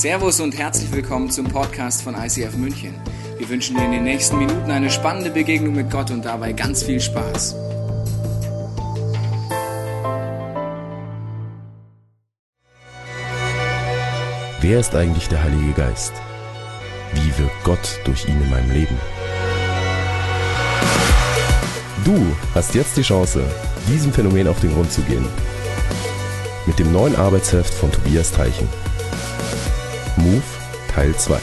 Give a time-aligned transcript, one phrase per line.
[0.00, 2.94] Servus und herzlich willkommen zum Podcast von ICF München.
[3.36, 6.82] Wir wünschen dir in den nächsten Minuten eine spannende Begegnung mit Gott und dabei ganz
[6.82, 7.54] viel Spaß.
[14.62, 16.14] Wer ist eigentlich der Heilige Geist?
[17.12, 18.96] Wie wirkt Gott durch ihn in meinem Leben?
[22.06, 23.44] Du hast jetzt die Chance,
[23.86, 25.26] diesem Phänomen auf den Grund zu gehen.
[26.64, 28.66] Mit dem neuen Arbeitsheft von Tobias Teichen.
[30.20, 30.42] Move
[30.94, 31.38] Teil 2.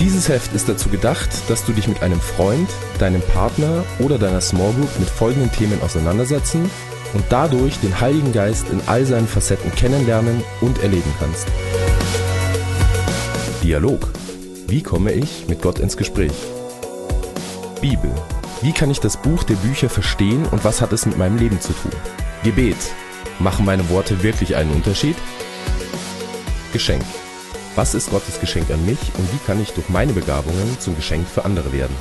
[0.00, 4.40] Dieses Heft ist dazu gedacht, dass du dich mit einem Freund, deinem Partner oder deiner
[4.40, 6.70] Small Group mit folgenden Themen auseinandersetzen
[7.14, 11.46] und dadurch den Heiligen Geist in all seinen Facetten kennenlernen und erleben kannst.
[13.62, 14.10] Dialog.
[14.66, 16.32] Wie komme ich mit Gott ins Gespräch?
[17.80, 18.10] Bibel.
[18.62, 21.60] Wie kann ich das Buch der Bücher verstehen und was hat es mit meinem Leben
[21.60, 21.92] zu tun?
[22.42, 22.76] Gebet.
[23.38, 25.16] Machen meine Worte wirklich einen Unterschied?
[26.76, 27.06] Geschenk.
[27.74, 31.26] Was ist Gottes Geschenk an mich und wie kann ich durch meine Begabungen zum Geschenk
[31.26, 31.96] für andere werden?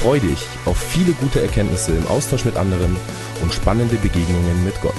[0.00, 2.96] Freu dich auf viele gute Erkenntnisse im Austausch mit anderen
[3.42, 4.94] und spannende Begegnungen mit Gott.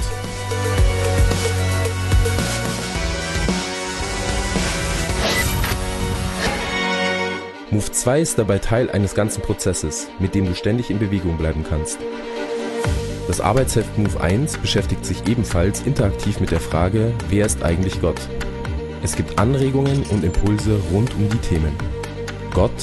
[7.71, 11.65] Move 2 ist dabei Teil eines ganzen Prozesses, mit dem du ständig in Bewegung bleiben
[11.67, 11.97] kannst.
[13.31, 18.19] Das Arbeitsheft Move 1 beschäftigt sich ebenfalls interaktiv mit der Frage, wer ist eigentlich Gott?
[19.03, 21.71] Es gibt Anregungen und Impulse rund um die Themen
[22.53, 22.73] Gott,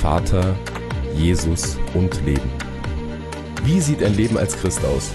[0.00, 0.56] Vater,
[1.14, 2.50] Jesus und Leben.
[3.64, 5.10] Wie sieht ein Leben als Christ aus?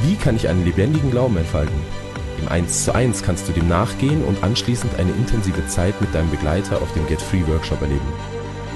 [0.00, 1.78] Wie kann ich einen lebendigen Glauben entfalten?
[2.40, 6.30] Im 1 zu 1 kannst du dem nachgehen und anschließend eine intensive Zeit mit deinem
[6.30, 8.00] Begleiter auf dem Get Free Workshop erleben.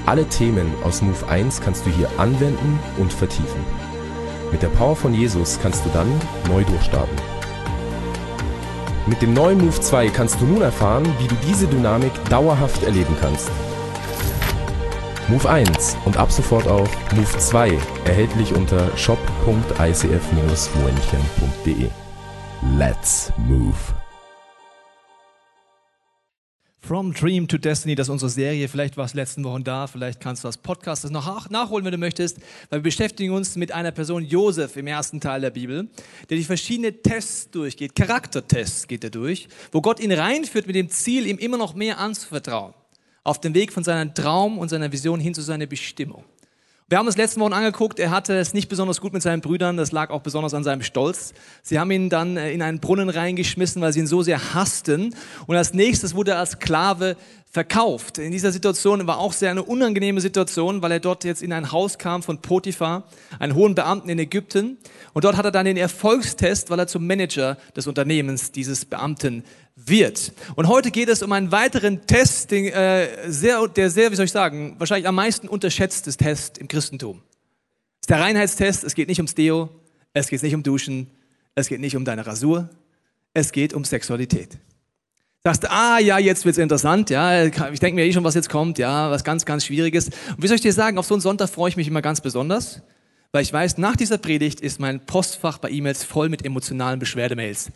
[0.05, 3.84] Alle Themen aus Move 1 kannst du hier anwenden und vertiefen.
[4.55, 6.07] Mit der Power von Jesus kannst du dann
[6.47, 7.17] neu durchstarten.
[9.05, 13.17] Mit dem neuen Move 2 kannst du nun erfahren, wie du diese Dynamik dauerhaft erleben
[13.19, 13.51] kannst.
[15.27, 21.89] Move 1 und ab sofort auch Move 2 erhältlich unter shop.icf-moenchen.de.
[22.77, 24.04] Let's move!
[26.87, 28.67] From Dream to Destiny, das ist unsere Serie.
[28.67, 31.91] Vielleicht war es letzten Wochen da, vielleicht kannst du das Podcast das noch nachholen, wenn
[31.91, 32.37] du möchtest.
[32.69, 35.89] Weil wir beschäftigen uns mit einer Person, Josef, im ersten Teil der Bibel,
[36.29, 37.95] der die verschiedenen Tests durchgeht.
[37.95, 41.97] Charaktertests geht er durch, wo Gott ihn reinführt mit dem Ziel, ihm immer noch mehr
[41.97, 42.75] anzuvertrauen.
[43.23, 46.23] Auf dem Weg von seinem Traum und seiner Vision hin zu seiner Bestimmung.
[46.87, 49.75] Wir haben uns letzten Wochen angeguckt, er hatte es nicht besonders gut mit seinen Brüdern,
[49.75, 51.33] das lag auch besonders an seinem Stolz.
[51.63, 55.15] Sie haben ihn dann äh, in einen Brunnen reingeschmissen, weil sie ihn so sehr hassten.
[55.47, 57.17] Und als nächstes wurde er als Sklave
[57.55, 58.17] verkauft.
[58.17, 61.71] In dieser Situation war auch sehr eine unangenehme Situation, weil er dort jetzt in ein
[61.71, 63.07] Haus kam von Potiphar,
[63.39, 64.77] einen hohen Beamten in Ägypten.
[65.13, 69.45] Und dort hat er dann den Erfolgstest, weil er zum Manager des Unternehmens dieses Beamten
[69.73, 70.33] wird.
[70.55, 74.25] Und heute geht es um einen weiteren Test, den, äh, sehr, der sehr, wie soll
[74.25, 77.21] ich sagen, wahrscheinlich am meisten unterschätztes Test im Christentum.
[78.01, 79.69] Es ist der Reinheitstest, es geht nicht ums Deo,
[80.13, 81.09] es geht nicht um Duschen,
[81.55, 82.69] es geht nicht um deine Rasur,
[83.33, 84.57] es geht um Sexualität.
[85.45, 88.79] Du, ah ja, jetzt wird's interessant, ja, ich denke mir eh schon, was jetzt kommt,
[88.79, 90.07] ja, was ganz, ganz Schwieriges.
[90.07, 92.19] Und wie soll ich dir sagen, auf so einen Sonntag freue ich mich immer ganz
[92.19, 92.81] besonders,
[93.31, 97.69] weil ich weiß, nach dieser Predigt ist mein Postfach bei E-Mails voll mit emotionalen Beschwerdemails.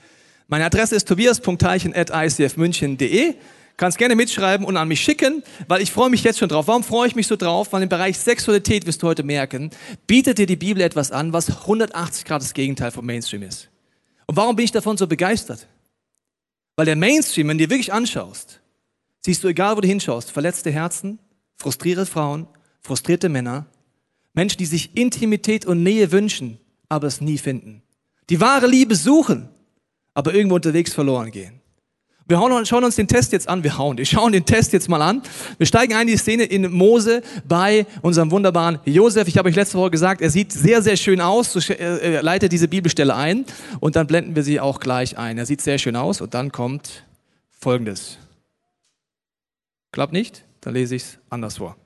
[0.47, 3.35] Meine Adresse ist tobias.teichen.icfmünchen.de.
[3.77, 6.67] Kannst gerne mitschreiben und an mich schicken, weil ich freue mich jetzt schon drauf.
[6.67, 7.71] Warum freue ich mich so drauf?
[7.71, 9.69] Weil im Bereich Sexualität, wirst du heute merken,
[10.07, 13.69] bietet dir die Bibel etwas an, was 180 Grad das Gegenteil vom Mainstream ist.
[14.25, 15.67] Und warum bin ich davon so begeistert?
[16.79, 18.61] Weil der Mainstream, wenn du dir wirklich anschaust,
[19.19, 21.19] siehst du, egal wo du hinschaust, verletzte Herzen,
[21.57, 22.47] frustrierte Frauen,
[22.79, 23.65] frustrierte Männer,
[24.33, 26.57] Menschen, die sich Intimität und Nähe wünschen,
[26.87, 27.83] aber es nie finden.
[28.29, 29.49] Die wahre Liebe suchen,
[30.13, 31.58] aber irgendwo unterwegs verloren gehen.
[32.29, 33.63] Wir schauen uns den Test jetzt an.
[33.63, 35.23] Wir hauen, wir schauen den Test jetzt mal an.
[35.57, 39.27] Wir steigen ein in die Szene in Mose bei unserem wunderbaren Josef.
[39.27, 41.53] Ich habe euch letzte Woche gesagt, er sieht sehr, sehr schön aus.
[41.53, 41.59] So,
[42.21, 43.45] leitet diese Bibelstelle ein
[43.79, 45.39] und dann blenden wir sie auch gleich ein.
[45.39, 47.03] Er sieht sehr schön aus und dann kommt
[47.49, 48.19] Folgendes.
[49.91, 50.43] Klappt nicht?
[50.61, 51.77] Dann lese ich es anders vor.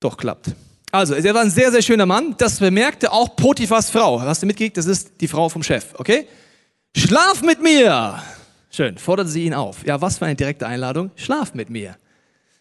[0.00, 0.52] Doch, klappt.
[0.92, 2.36] Also, er war ein sehr, sehr schöner Mann.
[2.38, 4.22] Das bemerkte auch Potiphas Frau.
[4.22, 4.78] Hast du mitgekriegt?
[4.78, 6.26] Das ist die Frau vom Chef, okay?
[6.96, 8.22] Schlaf mit mir!
[8.70, 9.86] Schön, forderte sie ihn auf.
[9.86, 11.10] Ja, was für eine direkte Einladung.
[11.16, 11.96] Schlaf mit mir.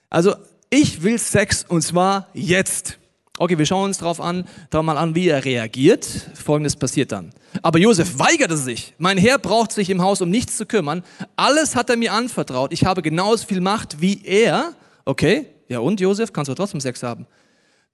[0.09, 0.35] Also,
[0.69, 2.97] ich will Sex und zwar jetzt.
[3.39, 6.05] Okay, wir schauen uns darauf an, darauf mal an, wie er reagiert.
[6.33, 7.31] Folgendes passiert dann.
[7.61, 8.93] Aber Josef weigerte sich.
[8.97, 11.03] Mein Herr braucht sich im Haus um nichts zu kümmern.
[11.35, 12.73] Alles hat er mir anvertraut.
[12.73, 14.73] Ich habe genauso viel Macht wie er.
[15.05, 17.27] Okay, ja und Josef, kannst du trotzdem Sex haben.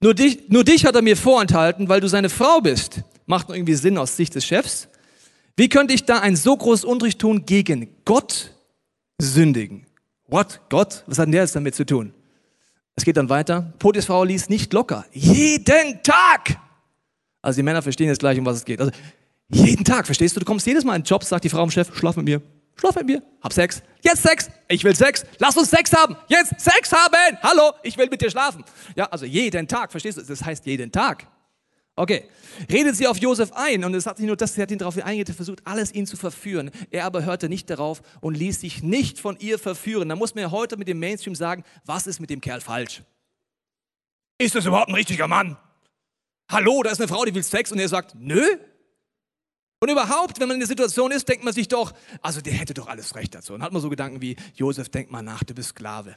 [0.00, 3.02] Nur dich, nur dich hat er mir vorenthalten, weil du seine Frau bist.
[3.26, 4.88] Macht irgendwie Sinn aus Sicht des Chefs.
[5.56, 8.52] Wie könnte ich da ein so großes Unrecht tun gegen Gott
[9.18, 9.86] sündigen?
[10.26, 10.60] What?
[10.68, 11.04] Gott?
[11.06, 12.12] Was hat denn der jetzt damit zu tun?
[12.96, 13.72] Es geht dann weiter.
[13.78, 15.04] Potis Frau ließ nicht locker.
[15.12, 16.58] Jeden Tag!
[17.40, 18.80] Also die Männer verstehen jetzt gleich, um was es geht.
[18.80, 18.90] Also
[19.48, 20.40] jeden Tag, verstehst du?
[20.40, 22.42] Du kommst jedes Mal in den Job, sagt die Frau im Chef, schlaf mit mir.
[22.76, 23.22] Schlaf mit mir.
[23.40, 23.82] Hab Sex.
[24.02, 24.50] Jetzt Sex.
[24.66, 25.24] Ich will Sex.
[25.38, 26.16] Lass uns Sex haben.
[26.26, 27.38] Jetzt Sex haben.
[27.42, 28.64] Hallo, ich will mit dir schlafen.
[28.96, 30.22] Ja, also jeden Tag, verstehst du?
[30.22, 31.28] Das heißt jeden Tag.
[31.96, 32.28] Okay,
[32.70, 34.96] redet sie auf Josef ein und es hat nicht nur das, sie hat ihn darauf
[34.96, 36.72] eingeredet, versucht alles ihn zu verführen.
[36.90, 40.08] Er aber hörte nicht darauf und ließ sich nicht von ihr verführen.
[40.08, 43.02] Da muss man ja heute mit dem Mainstream sagen, was ist mit dem Kerl falsch?
[44.38, 45.56] Ist das überhaupt ein richtiger Mann?
[46.50, 48.44] Hallo, da ist eine Frau, die will Sex und er sagt, nö.
[49.80, 51.92] Und überhaupt, wenn man in der Situation ist, denkt man sich doch,
[52.22, 53.54] also der hätte doch alles recht dazu.
[53.54, 56.16] Und hat man so Gedanken wie, Josef, denk mal nach, du bist Sklave.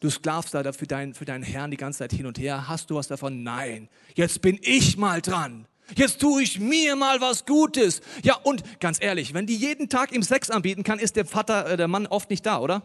[0.00, 2.68] Du sklavst da für, dein, für deinen Herrn die ganze Zeit hin und her.
[2.68, 3.42] Hast du was davon?
[3.42, 3.88] Nein.
[4.14, 5.66] Jetzt bin ich mal dran.
[5.94, 8.00] Jetzt tue ich mir mal was Gutes.
[8.22, 11.66] Ja, und ganz ehrlich, wenn die jeden Tag ihm Sex anbieten kann, ist der Vater,
[11.66, 12.82] äh, der Mann oft nicht da, oder?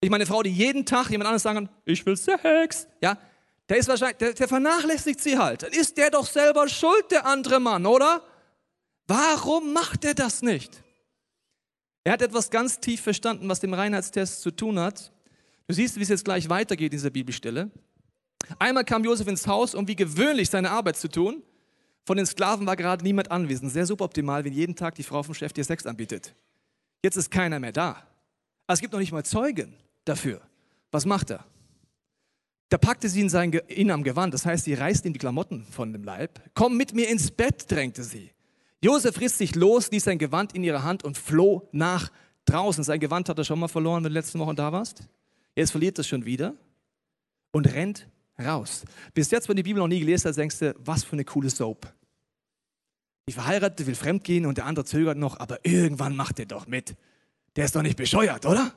[0.00, 3.18] Ich meine, eine Frau, die jeden Tag jemand anderes sagen kann, ich will Sex, ja,
[3.68, 5.62] der ist wahrscheinlich, der, der vernachlässigt sie halt.
[5.62, 8.22] Dann ist der doch selber schuld, der andere Mann, oder?
[9.06, 10.82] Warum macht er das nicht?
[12.02, 15.12] Er hat etwas ganz tief verstanden, was dem Reinheitstest zu tun hat.
[15.70, 17.70] Du siehst, wie es jetzt gleich weitergeht in dieser Bibelstelle.
[18.58, 21.44] Einmal kam Josef ins Haus, um wie gewöhnlich seine Arbeit zu tun.
[22.04, 23.70] Von den Sklaven war gerade niemand anwesend.
[23.70, 26.34] Sehr suboptimal, wenn jeden Tag die Frau vom Chef dir Sex anbietet.
[27.04, 27.90] Jetzt ist keiner mehr da.
[28.66, 30.40] Aber es gibt noch nicht mal Zeugen dafür.
[30.90, 31.44] Was macht er?
[32.68, 35.64] Da packte sie ihn, sein, ihn am Gewand, das heißt, sie reißt ihm die Klamotten
[35.70, 36.40] von dem Leib.
[36.54, 38.32] Komm mit mir ins Bett, drängte sie.
[38.82, 42.10] Josef riss sich los, ließ sein Gewand in ihre Hand und floh nach
[42.44, 42.82] draußen.
[42.82, 45.04] Sein Gewand hat er schon mal verloren, wenn du letzte Woche da warst.
[45.60, 46.54] Jetzt verliert es schon wieder
[47.52, 48.08] und rennt
[48.42, 48.82] raus.
[49.12, 51.24] Bis jetzt, wenn du die Bibel noch nie gelesen hast, denkst du, was für eine
[51.26, 51.92] coole Soap.
[53.28, 56.96] Die Verheiratete will fremdgehen und der andere zögert noch, aber irgendwann macht er doch mit.
[57.56, 58.72] Der ist doch nicht bescheuert, oder?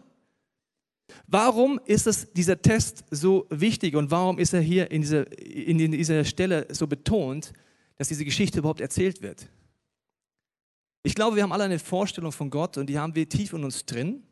[1.25, 5.77] Warum ist es, dieser Test so wichtig und warum ist er hier in dieser, in
[5.77, 7.53] dieser Stelle so betont,
[7.95, 9.47] dass diese Geschichte überhaupt erzählt wird?
[11.03, 13.63] Ich glaube, wir haben alle eine Vorstellung von Gott und die haben wir tief in
[13.63, 14.23] uns drin.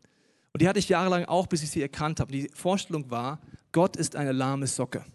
[0.54, 2.32] Und die hatte ich jahrelang auch, bis ich sie erkannt habe.
[2.32, 3.40] Die Vorstellung war,
[3.72, 5.06] Gott ist eine lahme Socke.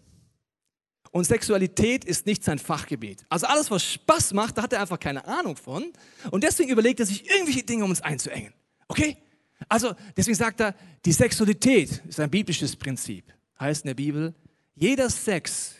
[1.11, 3.25] Und Sexualität ist nicht sein Fachgebiet.
[3.29, 5.91] Also alles, was Spaß macht, da hat er einfach keine Ahnung von.
[6.31, 8.53] Und deswegen überlegt er sich irgendwelche Dinge, um uns einzuengen.
[8.87, 9.17] Okay?
[9.69, 10.75] Also deswegen sagt er,
[11.05, 13.33] die Sexualität ist ein biblisches Prinzip.
[13.59, 14.35] Heißt in der Bibel,
[14.75, 15.75] jeder Sex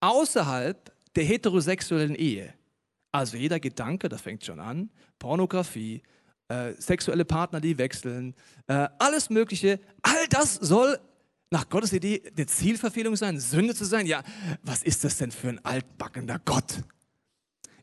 [0.00, 2.54] außerhalb der heterosexuellen Ehe,
[3.12, 6.02] also jeder Gedanke, da fängt schon an, Pornografie,
[6.48, 8.34] äh, sexuelle Partner, die wechseln,
[8.66, 10.98] äh, alles Mögliche, all das soll
[11.50, 14.06] nach Gottes Idee eine Zielverfehlung sein, Sünde zu sein.
[14.06, 14.22] Ja,
[14.62, 16.82] was ist das denn für ein altbackender Gott?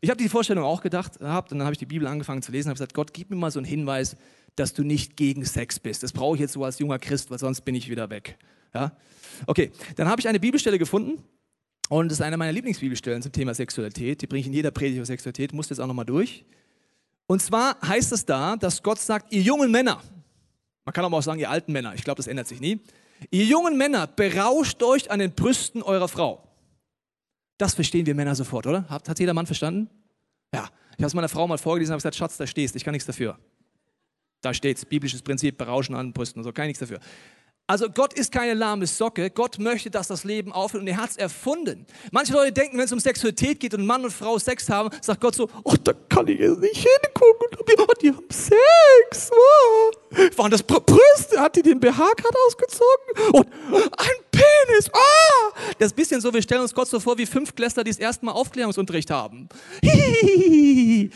[0.02, 2.52] Ich habe die Vorstellung auch gedacht, gehabt, und dann habe ich die Bibel angefangen zu
[2.52, 4.18] lesen und habe gesagt, Gott, gib mir mal so einen Hinweis,
[4.56, 6.04] dass du nicht gegen Sex bist.
[6.04, 8.38] Das brauche ich jetzt so als junger Christ, weil sonst bin ich wieder weg.
[8.74, 8.98] Ja?
[9.46, 11.24] Okay, dann habe ich eine Bibelstelle gefunden
[11.90, 14.22] und das ist eine meiner Lieblingsbibelstellen zum Thema Sexualität.
[14.22, 16.46] Die bringe ich in jeder Predigt über Sexualität, muss jetzt auch nochmal durch.
[17.28, 20.02] Und zwar heißt es da, dass Gott sagt, ihr jungen Männer,
[20.86, 22.80] man kann aber auch sagen, ihr alten Männer, ich glaube, das ändert sich nie,
[23.30, 26.48] ihr jungen Männer, berauscht euch an den Brüsten eurer Frau.
[27.58, 28.90] Das verstehen wir Männer sofort, oder?
[28.90, 29.90] Hat, hat jeder Mann verstanden?
[30.54, 32.84] Ja, ich habe es meiner Frau mal vorgelesen und habe gesagt, Schatz, da stehst, ich
[32.84, 33.38] kann nichts dafür.
[34.42, 37.00] Da steht biblisches Prinzip, berauschen an den Brüsten und so, kann ich nichts dafür.
[37.72, 39.30] Also Gott ist keine lahme Socke.
[39.30, 41.86] Gott möchte, dass das Leben aufhört und er hat es erfunden.
[42.12, 45.22] Manche Leute denken, wenn es um Sexualität geht und Mann und Frau Sex haben, sagt
[45.22, 47.48] Gott so, oh, da kann ich jetzt nicht hingucken.
[47.80, 49.32] Oh, die haben Sex.
[49.32, 50.18] Oh.
[50.36, 51.40] Waren das Brüste?
[51.40, 53.40] Hat die den BH gerade ausgezogen?
[53.40, 54.92] Und ein Penis.
[54.94, 55.52] Oh.
[55.80, 57.92] Das ist ein bisschen so, wir stellen uns Gott so vor wie fünf Klässler, die
[57.92, 59.48] das erste Mal Aufklärungsunterricht haben.
[59.82, 61.10] Hihihihi.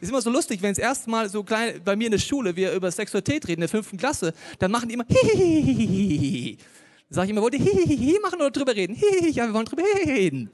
[0.00, 2.72] Ist immer so lustig, wenn es erstmal so klein bei mir in der Schule wir
[2.72, 6.56] über Sexualität reden in der fünften Klasse, dann machen die immer hihihihi.
[6.56, 8.94] Dann sage ich immer, wollt ihr hihihihi machen oder drüber reden?
[8.94, 10.50] Hihihi, ja, wir wollen drüber reden.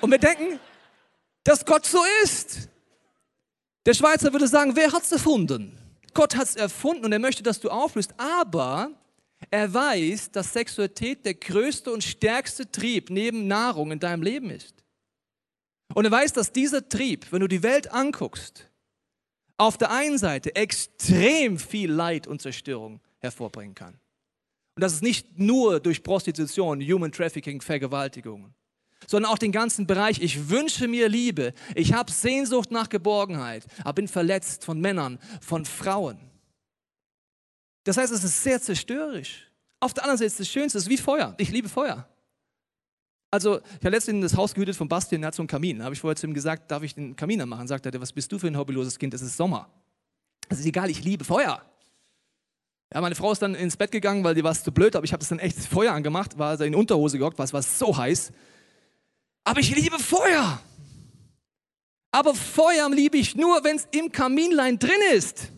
[0.00, 0.58] Und wir denken,
[1.44, 2.68] dass Gott so ist.
[3.86, 5.76] Der Schweizer würde sagen, wer hat es erfunden?
[6.12, 8.12] Gott hat es erfunden und er möchte, dass du auflöst.
[8.18, 8.90] Aber
[9.50, 14.79] er weiß, dass Sexualität der größte und stärkste Trieb neben Nahrung in deinem Leben ist.
[15.94, 18.70] Und er weiß, dass dieser Trieb, wenn du die Welt anguckst,
[19.56, 24.00] auf der einen Seite extrem viel Leid und Zerstörung hervorbringen kann.
[24.74, 28.54] Und das ist nicht nur durch Prostitution, Human Trafficking, Vergewaltigungen,
[29.06, 33.94] sondern auch den ganzen Bereich, ich wünsche mir Liebe, ich habe Sehnsucht nach Geborgenheit, aber
[33.94, 36.18] bin verletzt von Männern, von Frauen.
[37.84, 39.50] Das heißt, es ist sehr zerstörerisch.
[39.80, 41.34] Auf der anderen Seite ist das Schönste, es ist wie Feuer.
[41.38, 42.08] Ich liebe Feuer.
[43.30, 45.78] Also, ich habe letztens das Haus gehütet von Bastian, der hat so einen Kamin.
[45.78, 47.68] Da habe ich vorher zu ihm gesagt, darf ich den Kamin anmachen?
[47.68, 49.14] Sagt er, was bist du für ein hobbyloses Kind?
[49.14, 49.68] Es ist Sommer.
[50.48, 51.62] Es ist egal, ich liebe Feuer.
[52.92, 55.12] Ja, meine Frau ist dann ins Bett gegangen, weil die war zu blöd, aber ich
[55.12, 57.96] habe das dann echt Feuer angemacht, war also in Unterhose gehockt, weil es war so
[57.96, 58.32] heiß.
[59.44, 60.60] Aber ich liebe Feuer.
[62.10, 65.52] Aber Feuer liebe ich nur, wenn es im Kaminlein drin ist.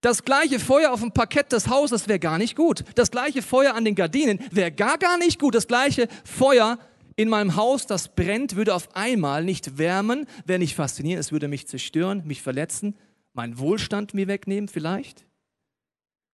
[0.00, 2.84] Das gleiche Feuer auf dem Parkett des Hauses wäre gar nicht gut.
[2.94, 5.54] Das gleiche Feuer an den Gardinen wäre gar, gar nicht gut.
[5.54, 6.78] Das gleiche Feuer
[7.16, 11.48] in meinem Haus, das brennt, würde auf einmal nicht wärmen, wäre nicht faszinierend, es würde
[11.48, 12.96] mich zerstören, mich verletzen,
[13.32, 15.26] meinen Wohlstand mir wegnehmen vielleicht.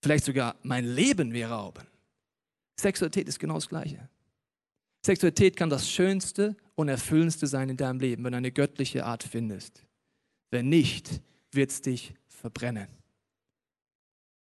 [0.02, 1.86] Vielleicht sogar mein Leben mir rauben.
[2.78, 4.10] Sexualität ist genau das Gleiche.
[5.06, 9.22] Sexualität kann das Schönste und Erfüllendste sein in deinem Leben, wenn du eine göttliche Art
[9.22, 9.86] findest.
[10.50, 12.88] Wenn nicht, wird es dich verbrennen.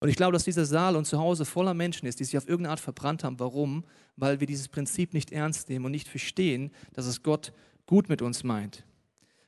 [0.03, 2.45] Und ich glaube, dass dieser Saal und zu Hause voller Menschen ist, die sich auf
[2.45, 3.39] irgendeine Art verbrannt haben.
[3.39, 3.85] Warum?
[4.17, 7.53] Weil wir dieses Prinzip nicht ernst nehmen und nicht verstehen, dass es Gott
[7.85, 8.83] gut mit uns meint.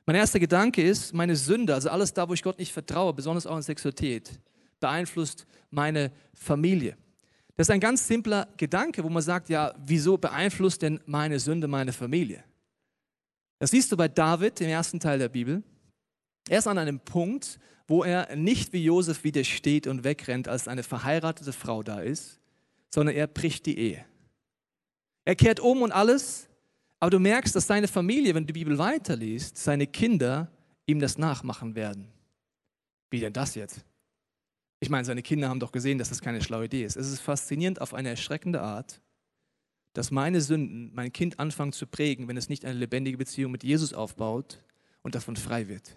[0.06, 3.46] Mein erster Gedanke ist, meine Sünde, also alles da, wo ich Gott nicht vertraue, besonders
[3.46, 4.30] auch in Sexualität,
[4.80, 6.96] beeinflusst meine Familie.
[7.58, 11.68] Das ist ein ganz simpler Gedanke, wo man sagt, ja, wieso beeinflusst denn meine Sünde
[11.68, 12.42] meine Familie?
[13.58, 15.62] Das siehst du bei David im ersten Teil der Bibel.
[16.48, 20.82] Er ist an einem Punkt, wo er nicht wie Josef widersteht und wegrennt, als eine
[20.82, 22.40] verheiratete Frau da ist,
[22.90, 24.04] sondern er bricht die Ehe.
[25.24, 26.48] Er kehrt um und alles,
[26.98, 30.50] aber du merkst, dass seine Familie, wenn du die Bibel weiterliest, seine Kinder
[30.86, 32.08] ihm das nachmachen werden.
[33.10, 33.84] Wie denn das jetzt?
[34.80, 36.96] Ich meine, seine Kinder haben doch gesehen, dass das keine schlaue Idee ist.
[36.96, 39.00] Es ist faszinierend auf eine erschreckende Art,
[39.92, 43.64] dass meine Sünden mein Kind anfangen zu prägen, wenn es nicht eine lebendige Beziehung mit
[43.64, 44.62] Jesus aufbaut
[45.02, 45.96] und davon frei wird.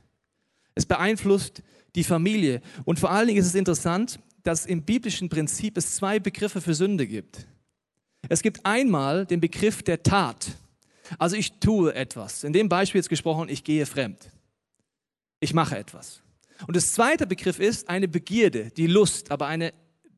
[0.79, 1.61] Es beeinflusst
[1.93, 2.61] die Familie.
[2.85, 6.73] Und vor allen Dingen ist es interessant, dass im biblischen Prinzip es zwei Begriffe für
[6.73, 7.45] Sünde gibt.
[8.29, 10.53] Es gibt einmal den Begriff der Tat.
[11.17, 12.45] Also ich tue etwas.
[12.45, 14.31] In dem Beispiel jetzt gesprochen, ich gehe fremd.
[15.41, 16.21] Ich mache etwas.
[16.65, 19.73] Und das zweite Begriff ist eine Begierde, die Lust, aber eine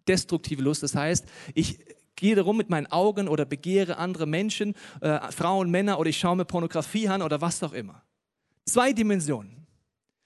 [0.08, 0.84] destruktive Lust.
[0.84, 1.26] Das heißt,
[1.56, 1.80] ich
[2.16, 6.36] gehe darum mit meinen Augen oder begehre andere Menschen, äh, Frauen, Männer oder ich schaue
[6.36, 8.04] mir Pornografie an oder was auch immer.
[8.68, 9.61] Zwei Dimensionen.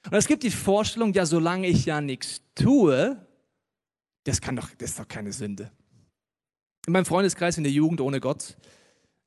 [0.05, 3.17] Und es gibt die Vorstellung, ja, solange ich ja nichts tue,
[4.23, 5.71] das kann doch, das ist doch keine Sünde.
[6.85, 8.57] In meinem Freundeskreis in der Jugend ohne Gott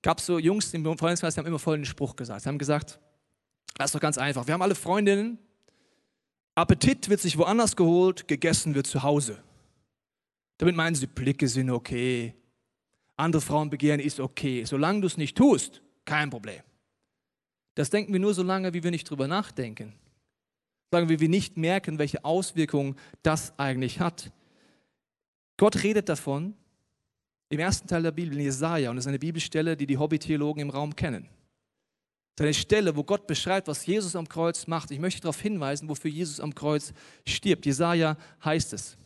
[0.02, 2.42] gab es so Jungs im Freundeskreis, die haben immer folgenden Spruch gesagt.
[2.42, 3.00] Sie haben gesagt,
[3.76, 4.46] das ist doch ganz einfach.
[4.46, 5.38] Wir haben alle Freundinnen,
[6.54, 9.42] Appetit wird sich woanders geholt, gegessen wird zu Hause.
[10.58, 12.34] Damit meinen sie, Blicke sind okay,
[13.16, 14.64] andere Frauen begehren ist okay.
[14.64, 16.62] Solange du es nicht tust, kein Problem.
[17.74, 19.94] Das denken wir nur so lange, wie wir nicht drüber nachdenken
[20.90, 24.30] sagen wir, wir nicht merken, welche Auswirkungen das eigentlich hat.
[25.56, 26.54] Gott redet davon
[27.50, 30.62] im ersten Teil der Bibel, in Jesaja, und das ist eine Bibelstelle, die die Hobbytheologen
[30.62, 31.28] im Raum kennen.
[32.36, 34.90] Das ist eine Stelle, wo Gott beschreibt, was Jesus am Kreuz macht.
[34.92, 36.92] Ich möchte darauf hinweisen, wofür Jesus am Kreuz
[37.26, 37.66] stirbt.
[37.66, 38.96] Jesaja heißt es.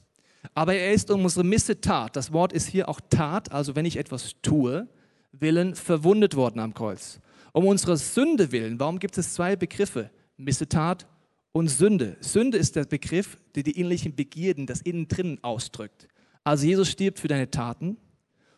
[0.55, 3.97] Aber er ist um unsere Missetat, das Wort ist hier auch Tat, also wenn ich
[3.97, 4.89] etwas tue,
[5.31, 7.21] willen verwundet worden am Kreuz.
[7.53, 10.11] Um unsere Sünde willen, warum gibt es zwei Begriffe?
[10.37, 11.07] Missetat
[11.53, 12.17] und Sünde.
[12.21, 16.09] Sünde ist der Begriff, der die innerlichen Begierden, das innen drin ausdrückt.
[16.45, 17.97] Also Jesus stirbt für deine Taten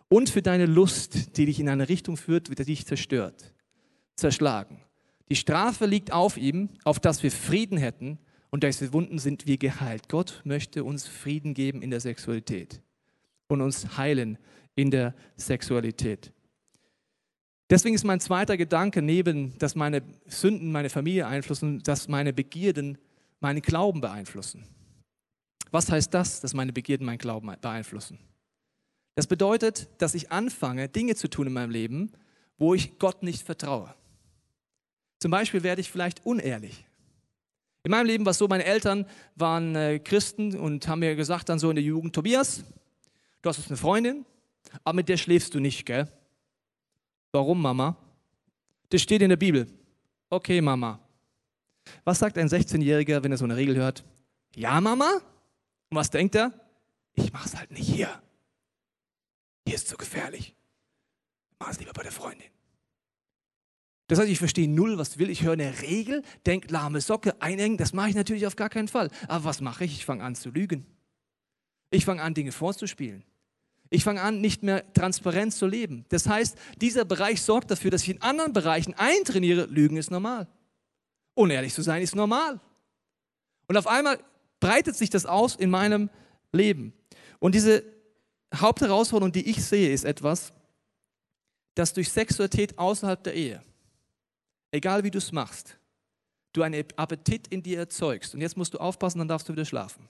[0.08, 3.52] und für deine Lust, die dich in eine Richtung führt, die dich zerstört,
[4.16, 4.80] zerschlagen.
[5.28, 8.18] Die Strafe liegt auf ihm, auf dass wir Frieden hätten
[8.50, 10.08] und durch diese Wunden sind wir geheilt.
[10.08, 12.80] Gott möchte uns Frieden geben in der Sexualität
[13.48, 14.38] und uns heilen
[14.76, 16.32] in der Sexualität.
[17.70, 22.98] Deswegen ist mein zweiter Gedanke, neben, dass meine Sünden meine Familie beeinflussen, dass meine Begierden
[23.40, 24.64] meinen Glauben beeinflussen.
[25.70, 28.18] Was heißt das, dass meine Begierden meinen Glauben beeinflussen?
[29.14, 32.12] Das bedeutet, dass ich anfange, Dinge zu tun in meinem Leben,
[32.58, 33.94] wo ich Gott nicht vertraue.
[35.20, 36.84] Zum Beispiel werde ich vielleicht unehrlich.
[37.84, 39.06] In meinem Leben war es so, meine Eltern
[39.36, 42.64] waren äh, Christen und haben mir gesagt dann so in der Jugend, Tobias,
[43.42, 44.24] du hast jetzt eine Freundin,
[44.84, 46.08] aber mit der schläfst du nicht, gell?
[47.34, 47.96] Warum, Mama?
[48.90, 49.66] Das steht in der Bibel.
[50.30, 51.00] Okay, Mama.
[52.04, 54.04] Was sagt ein 16-Jähriger, wenn er so eine Regel hört?
[54.54, 55.20] Ja, Mama?
[55.90, 56.52] Und was denkt er?
[57.14, 58.22] Ich mach's halt nicht hier.
[59.66, 60.54] Hier ist zu gefährlich.
[61.58, 62.46] Mach es lieber bei der Freundin.
[64.06, 65.28] Das heißt, ich verstehe null, was will.
[65.28, 67.78] Ich höre eine Regel, denke, lahme Socke, einengen.
[67.78, 69.10] Das mache ich natürlich auf gar keinen Fall.
[69.26, 69.94] Aber was mache ich?
[69.94, 70.86] Ich fange an zu lügen.
[71.90, 73.24] Ich fange an, Dinge vorzuspielen.
[73.94, 76.04] Ich fange an, nicht mehr transparent zu leben.
[76.08, 80.48] Das heißt, dieser Bereich sorgt dafür, dass ich in anderen Bereichen eintrainiere, Lügen ist normal.
[81.34, 82.60] Unehrlich zu sein ist normal.
[83.68, 84.18] Und auf einmal
[84.58, 86.10] breitet sich das aus in meinem
[86.50, 86.92] Leben.
[87.38, 87.84] Und diese
[88.52, 90.52] Hauptherausforderung, die ich sehe, ist etwas,
[91.76, 93.62] dass durch Sexualität außerhalb der Ehe,
[94.72, 95.78] egal wie du es machst,
[96.52, 98.34] du einen Appetit in dir erzeugst.
[98.34, 100.08] Und jetzt musst du aufpassen, dann darfst du wieder schlafen.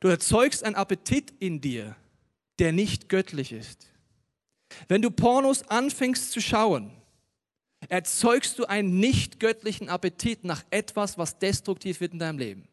[0.00, 1.96] Du erzeugst einen Appetit in dir,
[2.60, 3.88] der nicht göttlich ist.
[4.86, 6.92] Wenn du Pornos anfängst zu schauen,
[7.88, 12.68] erzeugst du einen nicht göttlichen Appetit nach etwas, was destruktiv wird in deinem Leben.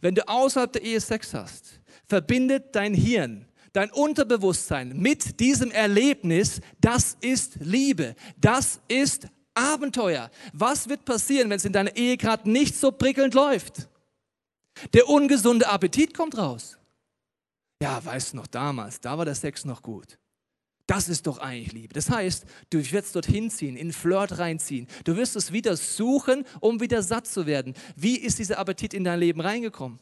[0.00, 6.60] Wenn du außerhalb der Ehe Sex hast, verbindet dein Hirn, dein Unterbewusstsein mit diesem Erlebnis,
[6.80, 10.30] das ist Liebe, das ist Abenteuer.
[10.52, 13.88] Was wird passieren, wenn es in deiner Ehe gerade nicht so prickelnd läuft?
[14.94, 16.77] Der ungesunde Appetit kommt raus.
[17.82, 20.18] Ja, weißt du noch damals, da war der Sex noch gut.
[20.86, 21.92] Das ist doch eigentlich Liebe.
[21.92, 24.88] Das heißt, du wirst dorthin ziehen, in Flirt reinziehen.
[25.04, 27.74] Du wirst es wieder suchen, um wieder satt zu werden.
[27.94, 30.00] Wie ist dieser Appetit in dein Leben reingekommen?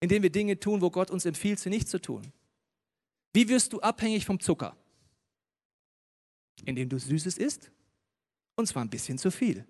[0.00, 2.22] Indem wir Dinge tun, wo Gott uns empfiehlt, sie nicht zu tun.
[3.32, 4.76] Wie wirst du abhängig vom Zucker?
[6.66, 7.70] Indem du Süßes isst
[8.56, 9.66] und zwar ein bisschen zu viel.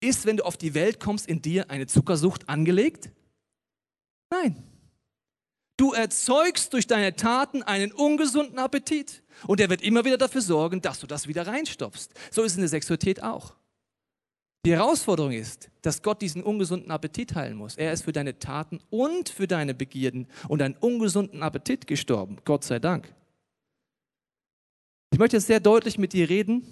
[0.00, 3.10] Ist, wenn du auf die Welt kommst, in dir eine Zuckersucht angelegt?
[4.30, 4.64] Nein.
[5.78, 9.22] Du erzeugst durch deine Taten einen ungesunden Appetit.
[9.46, 12.08] Und er wird immer wieder dafür sorgen, dass du das wieder reinstopfst.
[12.32, 13.54] So ist es in der Sexualität auch.
[14.66, 17.76] Die Herausforderung ist, dass Gott diesen ungesunden Appetit heilen muss.
[17.76, 22.38] Er ist für deine Taten und für deine Begierden und einen ungesunden Appetit gestorben.
[22.44, 23.14] Gott sei Dank.
[25.12, 26.66] Ich möchte jetzt sehr deutlich mit dir reden,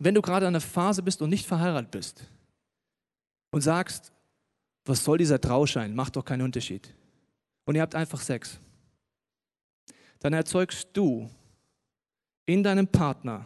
[0.00, 2.26] wenn du gerade in einer Phase bist und nicht verheiratet bist
[3.52, 4.12] und sagst,
[4.84, 6.92] was soll dieser Trauschein, macht doch keinen Unterschied.
[7.68, 8.58] Und ihr habt einfach Sex.
[10.20, 11.28] Dann erzeugst du
[12.46, 13.44] in deinem Partner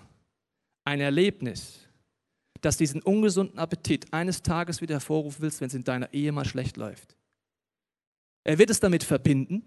[0.84, 1.80] ein Erlebnis,
[2.60, 6.44] das diesen ungesunden Appetit eines Tages wieder hervorrufen willst, wenn es in deiner Ehe mal
[6.44, 7.16] schlecht läuft.
[8.44, 9.64] Er wird es damit verbinden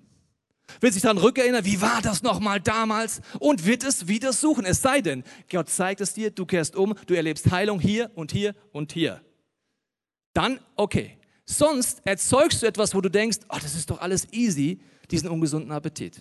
[0.80, 4.66] wird sich daran rückerinnern, wie war das nochmal damals und wird es wieder suchen.
[4.66, 8.32] Es sei denn, Gott zeigt es dir, du kehrst um, du erlebst Heilung hier und
[8.32, 9.22] hier und hier.
[10.34, 11.20] Dann okay.
[11.46, 14.80] Sonst erzeugst du etwas, wo du denkst, oh, das ist doch alles easy,
[15.12, 16.20] diesen ungesunden Appetit.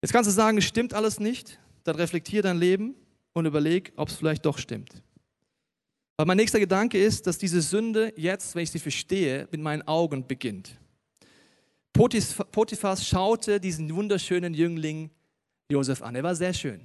[0.00, 1.58] Jetzt kannst du sagen, es stimmt alles nicht.
[1.82, 2.94] Dann reflektier dein Leben
[3.32, 5.02] und überleg, ob es vielleicht doch stimmt.
[6.16, 9.86] Weil mein nächster Gedanke ist, dass diese Sünde jetzt, wenn ich sie verstehe, mit meinen
[9.86, 10.78] Augen beginnt.
[11.92, 15.10] Potiphas schaute diesen wunderschönen Jüngling
[15.68, 16.14] Josef an.
[16.14, 16.80] Er war sehr schön.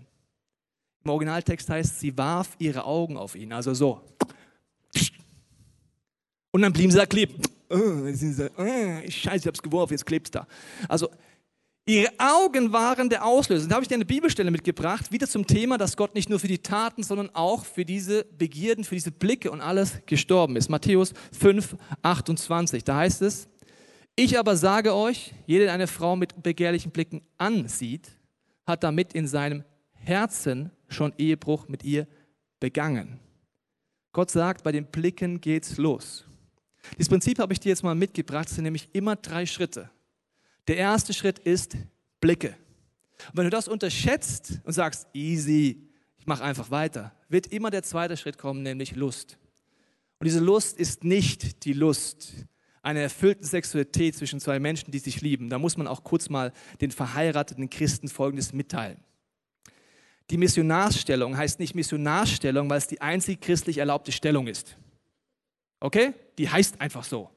[1.04, 4.02] Im Originaltext heißt, sie warf ihre Augen auf ihn, also so.
[6.54, 7.36] Und dann blieben sie da kleben.
[7.70, 10.46] Oh, scheiße, ich hab's geworfen, jetzt klebt's da.
[10.88, 11.10] Also,
[11.88, 13.68] ihre Augen waren der Auslöser.
[13.68, 16.48] Da habe ich dir eine Bibelstelle mitgebracht, wieder zum Thema, dass Gott nicht nur für
[16.48, 20.70] die Taten, sondern auch für diese Begierden, für diese Blicke und alles gestorben ist.
[20.70, 22.84] Matthäus 5, 28.
[22.84, 23.48] Da heißt es,
[24.16, 28.12] ich aber sage euch, jeder, der eine Frau mit begehrlichen Blicken ansieht,
[28.68, 29.64] hat damit in seinem
[29.94, 32.06] Herzen schon Ehebruch mit ihr
[32.60, 33.20] begangen.
[34.12, 36.26] Gott sagt, bei den Blicken geht's los.
[36.98, 38.48] Dieses Prinzip habe ich dir jetzt mal mitgebracht.
[38.50, 39.90] Es sind nämlich immer drei Schritte.
[40.68, 41.76] Der erste Schritt ist
[42.20, 42.56] Blicke.
[43.30, 47.84] Und wenn du das unterschätzt und sagst, easy, ich mache einfach weiter, wird immer der
[47.84, 49.38] zweite Schritt kommen, nämlich Lust.
[50.20, 52.34] Und diese Lust ist nicht die Lust
[52.82, 56.52] einer erfüllten Sexualität zwischen zwei Menschen, die sich lieben, da muss man auch kurz mal
[56.82, 58.98] den verheirateten Christen Folgendes mitteilen.
[60.30, 64.78] Die Missionarsstellung heißt nicht Missionarsstellung, weil es die einzig christlich erlaubte Stellung ist.
[65.84, 66.14] Okay?
[66.38, 67.30] Die heißt einfach so.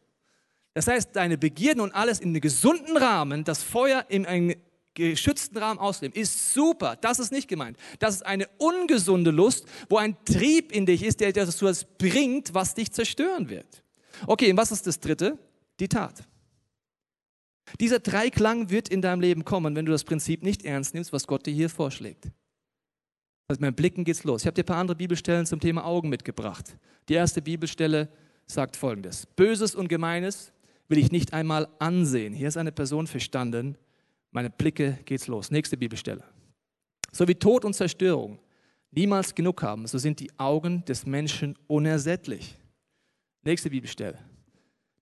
[0.73, 4.55] Das heißt, deine Begierden und alles in einem gesunden Rahmen, das Feuer in einem
[4.95, 6.95] geschützten Rahmen ausleben, ist super.
[6.95, 7.77] Das ist nicht gemeint.
[7.99, 12.55] Das ist eine ungesunde Lust, wo ein Trieb in dich ist, der dir das bringt,
[12.55, 13.83] was dich zerstören wird.
[14.29, 15.39] Okay, und was ist das dritte?
[15.81, 16.23] Die Tat.
[17.81, 21.27] Dieser Dreiklang wird in deinem Leben kommen, wenn du das Prinzip nicht ernst nimmst, was
[21.27, 22.29] Gott dir hier vorschlägt.
[23.49, 24.43] Also mit Blicken geht's los.
[24.43, 26.77] Ich habe dir ein paar andere Bibelstellen zum Thema Augen mitgebracht.
[27.09, 28.09] Die erste Bibelstelle
[28.47, 30.53] sagt folgendes: Böses und Gemeines
[30.89, 32.33] will ich nicht einmal ansehen.
[32.33, 33.77] Hier ist eine Person verstanden.
[34.31, 35.51] Meine Blicke geht's los.
[35.51, 36.25] Nächste Bibelstelle.
[37.13, 38.39] So wie Tod und Zerstörung
[38.91, 42.57] niemals genug haben, so sind die Augen des Menschen unersättlich.
[43.43, 44.19] Nächste Bibelstelle.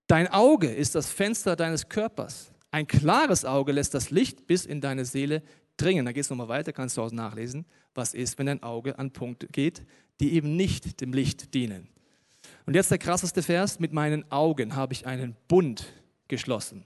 [0.07, 2.53] Dein Auge ist das Fenster deines Körpers.
[2.71, 5.43] Ein klares Auge lässt das Licht bis in deine Seele
[5.77, 6.05] dringen.
[6.05, 9.13] Da geht es nochmal weiter, kannst du auch nachlesen, was ist, wenn dein Auge an
[9.13, 9.83] Punkte geht,
[10.21, 11.89] die eben nicht dem Licht dienen.
[12.67, 15.85] Und jetzt der krasseste Vers, mit meinen Augen habe ich einen Bund
[16.29, 16.85] geschlossen.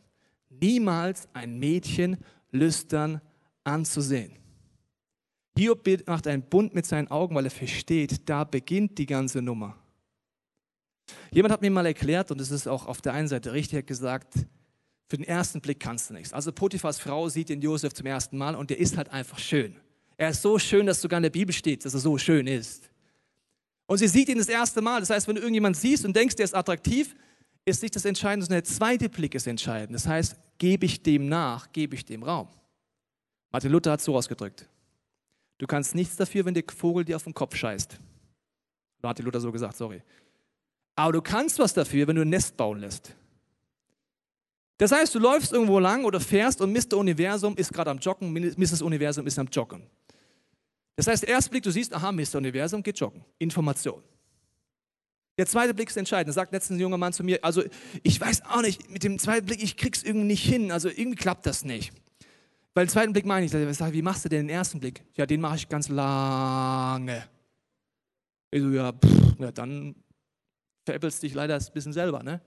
[0.50, 2.16] Niemals ein Mädchen
[2.50, 3.20] lüstern
[3.64, 4.32] anzusehen.
[5.56, 9.76] Hiob macht einen Bund mit seinen Augen, weil er versteht, da beginnt die ganze Nummer.
[11.32, 13.86] Jemand hat mir mal erklärt, und es ist auch auf der einen Seite richtig, hat
[13.86, 14.34] gesagt,
[15.08, 16.32] für den ersten Blick kannst du nichts.
[16.32, 19.74] Also Potiphas Frau sieht den Josef zum ersten Mal und der ist halt einfach schön.
[20.16, 22.90] Er ist so schön, dass sogar in der Bibel steht, dass er so schön ist.
[23.88, 25.00] Und sie sieht ihn das erste Mal.
[25.00, 27.16] Das heißt, wenn du irgendjemand siehst und denkst, der ist attraktiv,
[27.64, 29.94] ist nicht das Entscheidende, sondern der zweite Blick ist entscheidend.
[29.94, 32.48] Das heißt, gebe ich dem nach, gebe ich dem Raum.
[33.50, 34.68] Martin Luther hat es so ausgedrückt.
[35.56, 37.98] Du kannst nichts dafür, wenn der Vogel dir auf den Kopf scheißt.
[39.00, 40.02] Martin Luther so gesagt, sorry.
[40.94, 43.14] Aber du kannst was dafür, wenn du ein Nest bauen lässt.
[44.76, 46.98] Das heißt, du läufst irgendwo lang oder fährst und Mr.
[46.98, 48.82] Universum ist gerade am Joggen, Mrs.
[48.82, 49.82] Universum ist am Joggen.
[50.98, 52.38] Das heißt, der erste Blick, du siehst, aha, Mr.
[52.38, 53.24] Universum geht joggen.
[53.38, 54.02] Information.
[55.36, 56.30] Der zweite Blick ist entscheidend.
[56.30, 57.62] Da sagt letztens ein junger Mann zu mir, also
[58.02, 60.72] ich weiß auch nicht, mit dem zweiten Blick, ich krieg's irgendwie nicht hin.
[60.72, 61.92] Also irgendwie klappt das nicht.
[62.74, 65.04] Weil den zweiten Blick meine ich, ich sage, wie machst du denn den ersten Blick?
[65.14, 67.28] Ja, den mache ich ganz lange.
[68.50, 69.94] Ich so, ja, pff, na, dann
[70.84, 72.24] veräppelst dich leider ein bisschen selber.
[72.24, 72.40] Ne?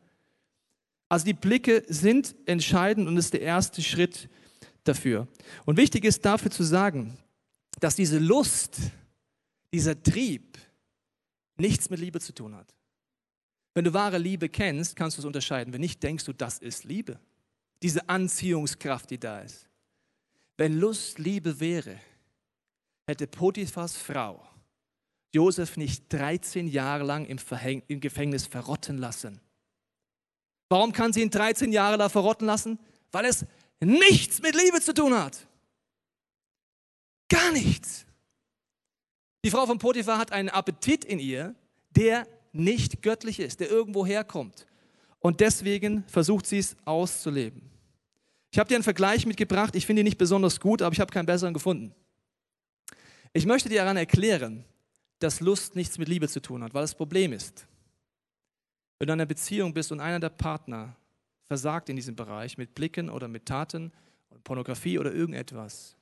[1.08, 4.28] Also die Blicke sind entscheidend und ist der erste Schritt
[4.84, 5.30] dafür.
[5.64, 7.18] Und wichtig ist dafür zu sagen,
[7.80, 8.78] dass diese Lust,
[9.74, 10.58] dieser Trieb
[11.58, 12.74] nichts mit Liebe zu tun hat.
[13.74, 15.74] Wenn du wahre Liebe kennst, kannst du es unterscheiden.
[15.74, 17.20] Wenn nicht, denkst du, das ist Liebe.
[17.82, 19.70] Diese Anziehungskraft, die da ist.
[20.58, 22.00] Wenn Lust Liebe wäre,
[23.08, 24.46] hätte Potiphas Frau
[25.34, 27.40] Josef nicht 13 Jahre lang im,
[27.88, 29.40] im Gefängnis verrotten lassen.
[30.70, 32.80] Warum kann sie ihn 13 Jahre da verrotten lassen?
[33.12, 33.46] Weil es
[33.80, 35.48] nichts mit Liebe zu tun hat.
[37.32, 38.06] Gar nichts.
[39.46, 41.56] Die Frau von Potiphar hat einen Appetit in ihr,
[41.92, 44.68] der nicht göttlich ist, der irgendwo herkommt.
[45.20, 47.62] Und deswegen versucht sie es auszuleben.
[48.52, 49.78] Ich habe dir einen Vergleich mitgebracht.
[49.78, 51.96] Ich finde ihn nicht besonders gut, aber ich habe keinen besseren gefunden.
[53.32, 54.66] Ich möchte dir daran erklären,
[55.20, 57.66] dass Lust nichts mit Liebe zu tun hat, weil das Problem ist,
[59.00, 60.98] wenn du in einer Beziehung bist und einer der Partner
[61.46, 63.94] versagt in diesem Bereich mit Blicken oder mit Taten,
[64.44, 65.96] Pornografie oder irgendetwas,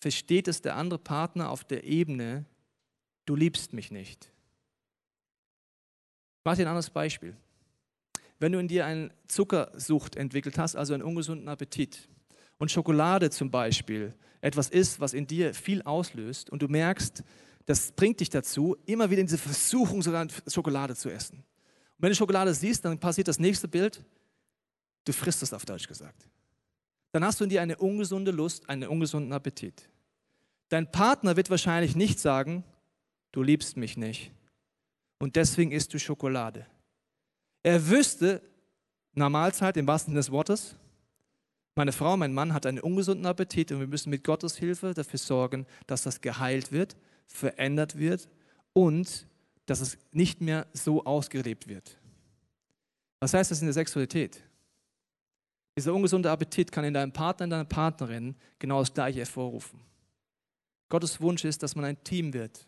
[0.00, 2.44] versteht es der andere Partner auf der Ebene,
[3.26, 4.32] du liebst mich nicht.
[6.38, 7.36] Ich mache dir ein anderes Beispiel.
[8.38, 12.08] Wenn du in dir eine Zuckersucht entwickelt hast, also einen ungesunden Appetit,
[12.58, 17.22] und Schokolade zum Beispiel etwas ist, was in dir viel auslöst, und du merkst,
[17.66, 21.38] das bringt dich dazu, immer wieder in diese Versuchung, sogar Schokolade zu essen.
[21.38, 24.02] Und wenn du Schokolade siehst, dann passiert das nächste Bild,
[25.04, 26.28] du frisst es auf Deutsch gesagt.
[27.12, 29.88] Dann hast du in dir eine ungesunde Lust, einen ungesunden Appetit.
[30.68, 32.64] Dein Partner wird wahrscheinlich nicht sagen,
[33.32, 34.32] du liebst mich nicht.
[35.18, 36.66] Und deswegen isst du Schokolade.
[37.62, 38.42] Er wüsste,
[39.14, 40.76] nach Mahlzeit im wahrsten Sinne des Wortes,
[41.74, 45.18] meine Frau, mein Mann hat einen ungesunden Appetit und wir müssen mit Gottes Hilfe dafür
[45.18, 46.96] sorgen, dass das geheilt wird
[47.28, 48.28] verändert wird
[48.72, 49.26] und
[49.66, 51.98] dass es nicht mehr so ausgelebt wird.
[53.20, 54.42] Was heißt das in der Sexualität?
[55.78, 59.78] Dieser ungesunde Appetit kann in deinem Partner, in deiner Partnerin genau das Gleiche hervorrufen.
[60.88, 62.66] Gottes Wunsch ist, dass man ein Team wird,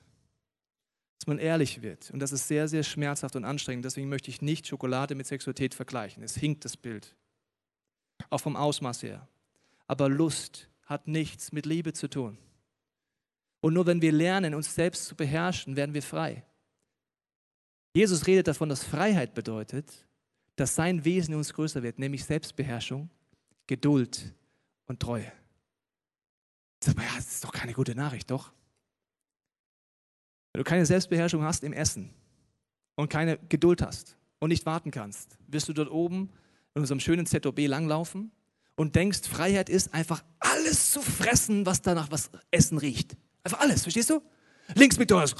[1.18, 2.12] dass man ehrlich wird.
[2.12, 3.84] Und das ist sehr, sehr schmerzhaft und anstrengend.
[3.84, 6.22] Deswegen möchte ich nicht Schokolade mit Sexualität vergleichen.
[6.22, 7.16] Es hinkt das Bild.
[8.28, 9.26] Auch vom Ausmaß her.
[9.88, 12.38] Aber Lust hat nichts mit Liebe zu tun.
[13.60, 16.44] Und nur wenn wir lernen, uns selbst zu beherrschen, werden wir frei.
[17.92, 20.06] Jesus redet davon, dass Freiheit bedeutet,
[20.60, 23.08] dass sein Wesen in uns größer wird, nämlich Selbstbeherrschung,
[23.66, 24.34] Geduld
[24.84, 25.32] und Treue.
[26.84, 28.52] Sag mal, ja, das ist doch keine gute Nachricht, doch?
[30.52, 32.10] Wenn du keine Selbstbeherrschung hast im Essen
[32.96, 36.30] und keine Geduld hast und nicht warten kannst, wirst du dort oben
[36.74, 38.30] in unserem schönen ZOB langlaufen
[38.76, 43.16] und denkst, Freiheit ist einfach alles zu fressen, was danach was Essen riecht.
[43.44, 44.20] Einfach alles, verstehst du?
[44.74, 45.34] Links McDonalds.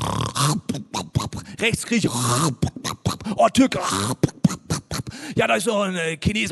[1.58, 2.08] Rechts Grieche.
[3.36, 3.80] Oh, Türke.
[5.36, 6.50] Ja, da ist so ein äh, Chines.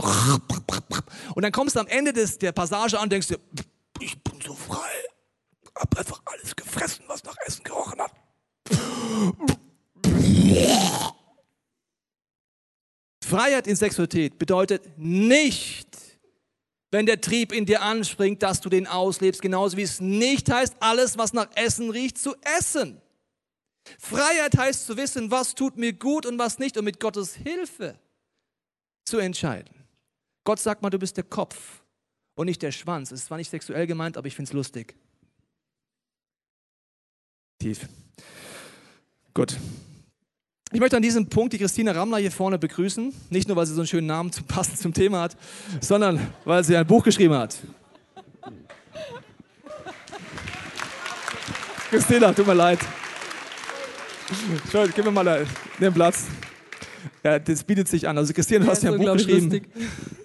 [1.35, 3.39] Und dann kommst du am Ende des, der Passage an und denkst dir,
[4.01, 4.89] ich bin so frei.
[5.75, 8.13] Hab einfach alles gefressen, was nach Essen gerochen hat.
[13.25, 15.89] Freiheit in Sexualität bedeutet nicht,
[16.91, 20.77] wenn der Trieb in dir anspringt, dass du den auslebst, genauso wie es nicht heißt,
[20.81, 23.01] alles, was nach Essen riecht, zu essen.
[23.99, 27.99] Freiheit heißt zu wissen, was tut mir gut und was nicht und mit Gottes Hilfe
[29.09, 29.75] zu entscheiden.
[30.45, 31.83] Gott sagt mal, du bist der Kopf
[32.35, 33.11] und nicht der Schwanz.
[33.11, 34.95] Es ist zwar nicht sexuell gemeint, aber ich finde es lustig.
[37.59, 37.89] Tief.
[39.35, 39.57] Gut.
[40.71, 43.13] Ich möchte an diesem Punkt die Christina Rammler hier vorne begrüßen.
[43.31, 45.37] Nicht nur, weil sie so einen schönen Namen zu, passend zum Thema hat,
[45.81, 47.57] sondern weil sie ein Buch geschrieben hat.
[51.91, 52.79] Christina, tut mir leid.
[54.71, 55.47] Schau, gib mir mal
[55.81, 56.27] den Platz.
[57.25, 58.17] Ja, das bietet sich an.
[58.17, 59.69] Also Christina, du hast ja ein Buch geschrieben lustig.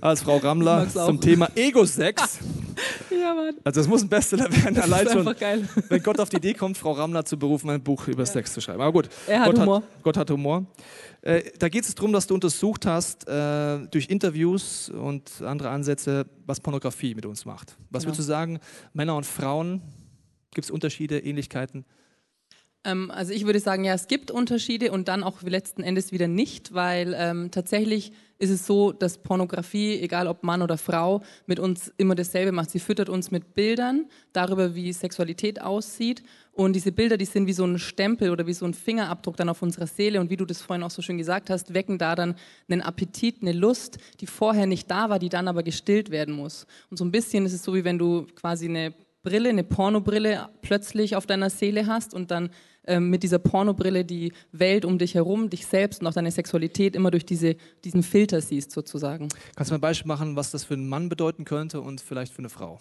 [0.01, 2.39] als Frau Rammler zum Thema Ego-Sex.
[3.12, 3.53] Ja, Mann.
[3.63, 5.67] Also es muss ein Bestseller werden, das allein ist schon, geil.
[5.89, 8.62] wenn Gott auf die Idee kommt, Frau Ramler zu berufen, ein Buch über Sex zu
[8.62, 8.82] schreiben.
[8.82, 9.75] Aber gut, hat Gott, Humor.
[9.77, 10.65] Hat, Gott hat Humor.
[11.21, 16.25] Äh, da geht es darum, dass du untersucht hast, äh, durch Interviews und andere Ansätze,
[16.47, 17.77] was Pornografie mit uns macht.
[17.91, 18.10] Was Genau.
[18.13, 18.60] würdest du sagen,
[18.93, 19.82] Männer und Frauen,
[20.51, 21.86] gibt es Unterschiede, Ähnlichkeiten?
[22.84, 26.28] Ähm, also ich würde sagen, ja, es gibt Unterschiede und dann auch letzten Endes wieder
[26.28, 31.60] nicht, weil ähm, tatsächlich ist es so, dass Pornografie, egal ob Mann oder Frau, mit
[31.60, 32.72] uns immer dasselbe macht.
[32.72, 36.24] Sie füttert uns mit Bildern darüber, wie Sexualität aussieht.
[36.52, 39.48] Und diese Bilder, die sind wie so ein Stempel oder wie so ein Fingerabdruck dann
[39.48, 40.19] auf unserer Seele.
[40.19, 42.36] Und wie du das vorhin auch so schön gesagt hast, wecken da dann
[42.67, 46.67] einen Appetit, eine Lust, die vorher nicht da war, die dann aber gestillt werden muss.
[46.89, 48.93] Und so ein bisschen ist es so, wie wenn du quasi eine
[49.24, 52.50] Brille, eine Pornobrille plötzlich auf deiner Seele hast und dann
[52.88, 56.96] ähm, mit dieser Pornobrille die Welt um dich herum, dich selbst und auch deine Sexualität
[56.96, 59.30] immer durch diese, diesen Filter siehst sozusagen.
[59.56, 62.34] Kannst du mir ein Beispiel machen, was das für einen Mann bedeuten könnte und vielleicht
[62.34, 62.80] für eine Frau?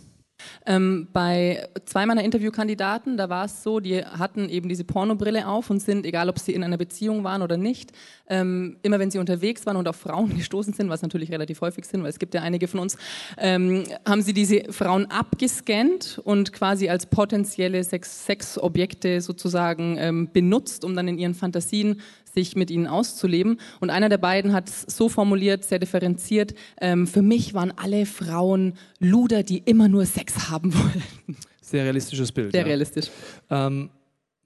[0.67, 5.71] Ähm, bei zwei meiner Interviewkandidaten, da war es so, die hatten eben diese Pornobrille auf
[5.71, 7.93] und sind, egal ob sie in einer Beziehung waren oder nicht,
[8.29, 11.85] ähm, immer wenn sie unterwegs waren und auf Frauen gestoßen sind, was natürlich relativ häufig
[11.85, 12.97] sind, weil es gibt ja einige von uns,
[13.39, 20.85] ähm, haben sie diese Frauen abgescannt und quasi als potenzielle Sex Sexobjekte sozusagen ähm, benutzt,
[20.85, 22.01] um dann in ihren Fantasien
[22.33, 23.59] sich mit ihnen auszuleben.
[23.81, 28.07] Und einer der beiden hat es so formuliert, sehr differenziert, ähm, für mich waren alle
[28.07, 31.37] Frauen Luder, die immer nur Sex haben wollten.
[31.61, 32.53] Sehr realistisches Bild.
[32.53, 32.67] Sehr ja.
[32.67, 33.11] realistisch.
[33.51, 33.91] Ähm,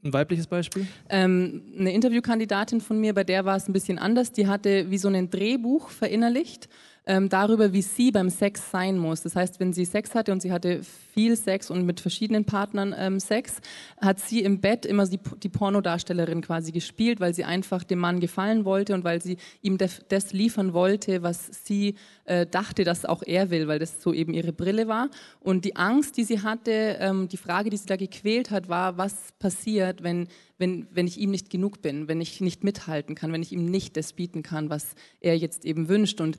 [0.05, 0.87] ein weibliches Beispiel?
[1.09, 4.33] Ähm, eine Interviewkandidatin von mir, bei der war es ein bisschen anders.
[4.33, 6.69] Die hatte wie so ein Drehbuch verinnerlicht
[7.07, 9.23] ähm, darüber, wie sie beim Sex sein muss.
[9.23, 12.95] Das heißt, wenn sie Sex hatte und sie hatte viel Sex und mit verschiedenen Partnern
[12.99, 13.61] ähm, Sex,
[14.01, 18.21] hat sie im Bett immer die, die Pornodarstellerin quasi gespielt, weil sie einfach dem Mann
[18.21, 23.23] gefallen wollte und weil sie ihm das liefern wollte, was sie äh, dachte, dass auch
[23.25, 25.09] er will, weil das so eben ihre Brille war.
[25.41, 28.99] Und die Angst, die sie hatte, ähm, die Frage, die sie da gequält hat, war,
[28.99, 30.27] was passiert, wenn,
[30.59, 33.67] wenn, wenn ich ihm nicht genug bin, wenn ich nicht mithalten kann, wenn ich ihm
[33.67, 36.21] nicht das bieten kann, was er jetzt eben wünscht.
[36.21, 36.37] Und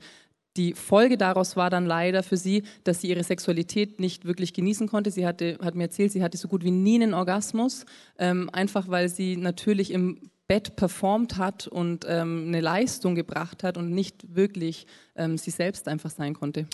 [0.58, 4.88] die Folge daraus war dann leider für sie, dass sie ihre Sexualität nicht wirklich genießen
[4.88, 5.10] konnte.
[5.10, 7.86] Sie hatte, hat mir erzählt, sie hatte so gut wie nie einen Orgasmus,
[8.18, 10.18] ähm, einfach weil sie natürlich im
[10.48, 15.86] Bett performt hat und ähm, eine Leistung gebracht hat und nicht wirklich ähm, sie selbst
[15.88, 16.66] einfach sein konnte.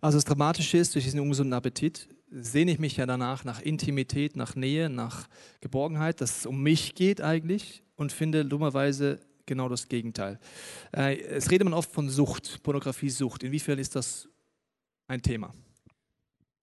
[0.00, 4.36] Also das Dramatische ist, durch diesen ungesunden Appetit sehne ich mich ja danach nach Intimität,
[4.36, 5.28] nach Nähe, nach
[5.60, 9.20] Geborgenheit, dass es um mich geht eigentlich und finde dummerweise
[9.50, 10.38] genau das Gegenteil.
[10.96, 13.42] Äh, es redet man oft von Sucht, Pornografie-Sucht.
[13.42, 14.28] Inwiefern ist das
[15.08, 15.52] ein Thema?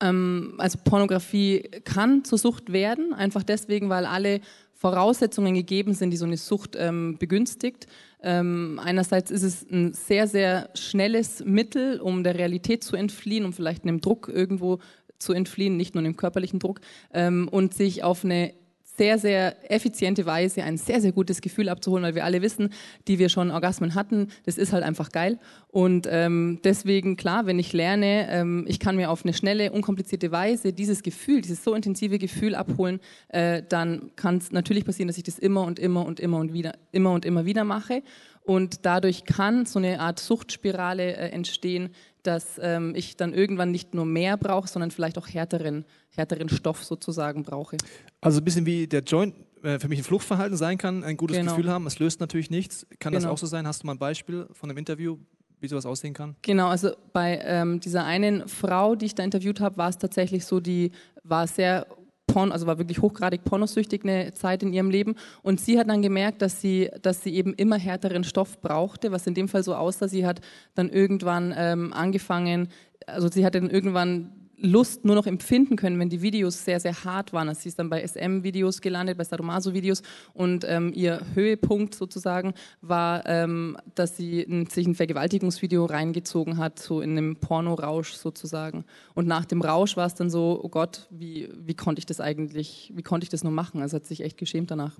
[0.01, 4.39] Ähm, also Pornografie kann zur Sucht werden, einfach deswegen, weil alle
[4.73, 7.87] Voraussetzungen gegeben sind, die so eine Sucht ähm, begünstigt.
[8.23, 13.51] Ähm, einerseits ist es ein sehr, sehr schnelles Mittel, um der Realität zu entfliehen, um
[13.51, 14.79] vielleicht einem Druck irgendwo
[15.19, 16.79] zu entfliehen, nicht nur einem körperlichen Druck,
[17.11, 18.53] ähm, und sich auf eine
[18.97, 22.73] sehr, sehr effiziente Weise ein sehr, sehr gutes Gefühl abzuholen, weil wir alle wissen,
[23.07, 25.37] die wir schon Orgasmen hatten, das ist halt einfach geil.
[25.69, 30.31] Und ähm, deswegen, klar, wenn ich lerne, ähm, ich kann mir auf eine schnelle, unkomplizierte
[30.31, 35.17] Weise dieses Gefühl, dieses so intensive Gefühl abholen, äh, dann kann es natürlich passieren, dass
[35.17, 38.01] ich das immer und immer und immer und wieder, immer und immer wieder mache.
[38.43, 41.89] Und dadurch kann so eine Art Suchtspirale äh, entstehen,
[42.27, 46.83] dass ähm, ich dann irgendwann nicht nur mehr brauche, sondern vielleicht auch härteren, härteren Stoff
[46.83, 47.77] sozusagen brauche.
[48.21, 51.37] Also ein bisschen wie der Joint äh, für mich ein Fluchtverhalten sein kann, ein gutes
[51.37, 51.55] Genau.
[51.55, 51.87] Gefühl haben.
[51.87, 52.85] Es löst natürlich nichts.
[52.99, 53.33] Kann das Genau.
[53.33, 53.65] auch so sein?
[53.65, 55.17] Hast du mal ein Beispiel von einem Interview,
[55.59, 56.35] wie sowas aussehen kann?
[56.41, 60.45] Genau, also bei ähm, dieser einen Frau, die ich da interviewt habe, war es tatsächlich
[60.45, 60.91] so, die
[61.23, 61.87] war sehr
[62.27, 66.01] porn, also war wirklich hochgradig pornosüchtig eine Zeit in ihrem Leben und sie hat dann
[66.01, 69.73] gemerkt, dass sie, dass sie eben immer härteren Stoff brauchte, was in dem Fall so
[69.75, 70.07] aussah.
[70.07, 70.41] Sie hat
[70.75, 72.67] dann irgendwann ähm, angefangen,
[73.07, 77.03] also sie hatte dann irgendwann Lust nur noch empfinden können, wenn die Videos sehr, sehr
[77.03, 77.47] hart waren.
[77.47, 80.01] Also sie ist dann bei SM-Videos gelandet, bei Sadomaso-Videos
[80.33, 86.79] und ähm, ihr Höhepunkt sozusagen war, ähm, dass sie ein, sich ein Vergewaltigungsvideo reingezogen hat,
[86.79, 88.85] so in einem Pornorausch sozusagen.
[89.13, 92.19] Und nach dem Rausch war es dann so, oh Gott, wie, wie konnte ich das
[92.19, 93.81] eigentlich, wie konnte ich das nur machen?
[93.81, 94.97] Also hat sich echt geschämt danach.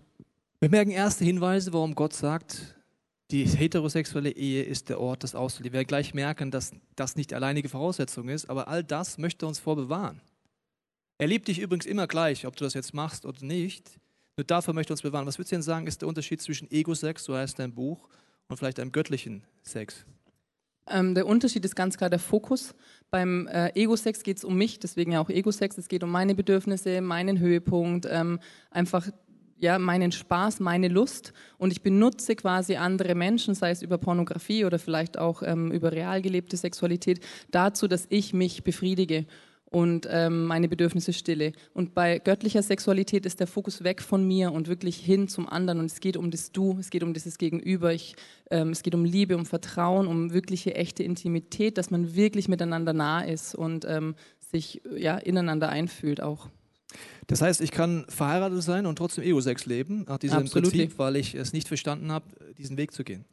[0.59, 2.75] Wir merken erste Hinweise, warum Gott sagt,
[3.31, 5.65] die heterosexuelle Ehe ist der Ort des Auslebens.
[5.65, 9.59] Wir werden gleich merken, dass das nicht alleinige Voraussetzung ist, aber all das möchte uns
[9.59, 10.21] vorbewahren.
[11.17, 13.99] Er liebt dich übrigens immer gleich, ob du das jetzt machst oder nicht.
[14.37, 15.25] Nur dafür möchte uns bewahren.
[15.25, 18.07] Was würdest du denn sagen, ist der Unterschied zwischen Ego-Sex, so heißt dein Buch,
[18.47, 20.05] und vielleicht einem göttlichen Sex?
[20.89, 22.75] Ähm, der Unterschied ist ganz klar der Fokus.
[23.09, 25.77] Beim äh, Ego-Sex geht es um mich, deswegen ja auch Ego-Sex.
[25.77, 29.09] Es geht um meine Bedürfnisse, meinen Höhepunkt, ähm, einfach
[29.59, 31.33] ja, meinen Spaß, meine Lust.
[31.57, 35.91] Und ich benutze quasi andere Menschen, sei es über Pornografie oder vielleicht auch ähm, über
[35.91, 37.19] real gelebte Sexualität,
[37.51, 39.25] dazu, dass ich mich befriedige.
[39.69, 41.51] und ähm, meine Bedürfnisse stille.
[41.73, 45.79] Und bei göttlicher Sexualität ist der Fokus weg von mir und wirklich hin zum anderen.
[45.79, 48.15] Und es geht um das Du, es geht um dieses Gegenüber, ich,
[48.49, 52.93] ähm, es geht um Liebe, um Vertrauen, um wirkliche echte Intimität, dass man wirklich miteinander
[52.93, 56.49] nah ist und ähm, sich ja, ineinander einfühlt auch.
[57.27, 60.71] Das heißt, ich kann verheiratet sein und trotzdem Ego-Sex leben, nach diesem Absolut.
[60.71, 62.25] Prinzip, weil ich es nicht verstanden habe,
[62.57, 63.25] diesen Weg zu gehen.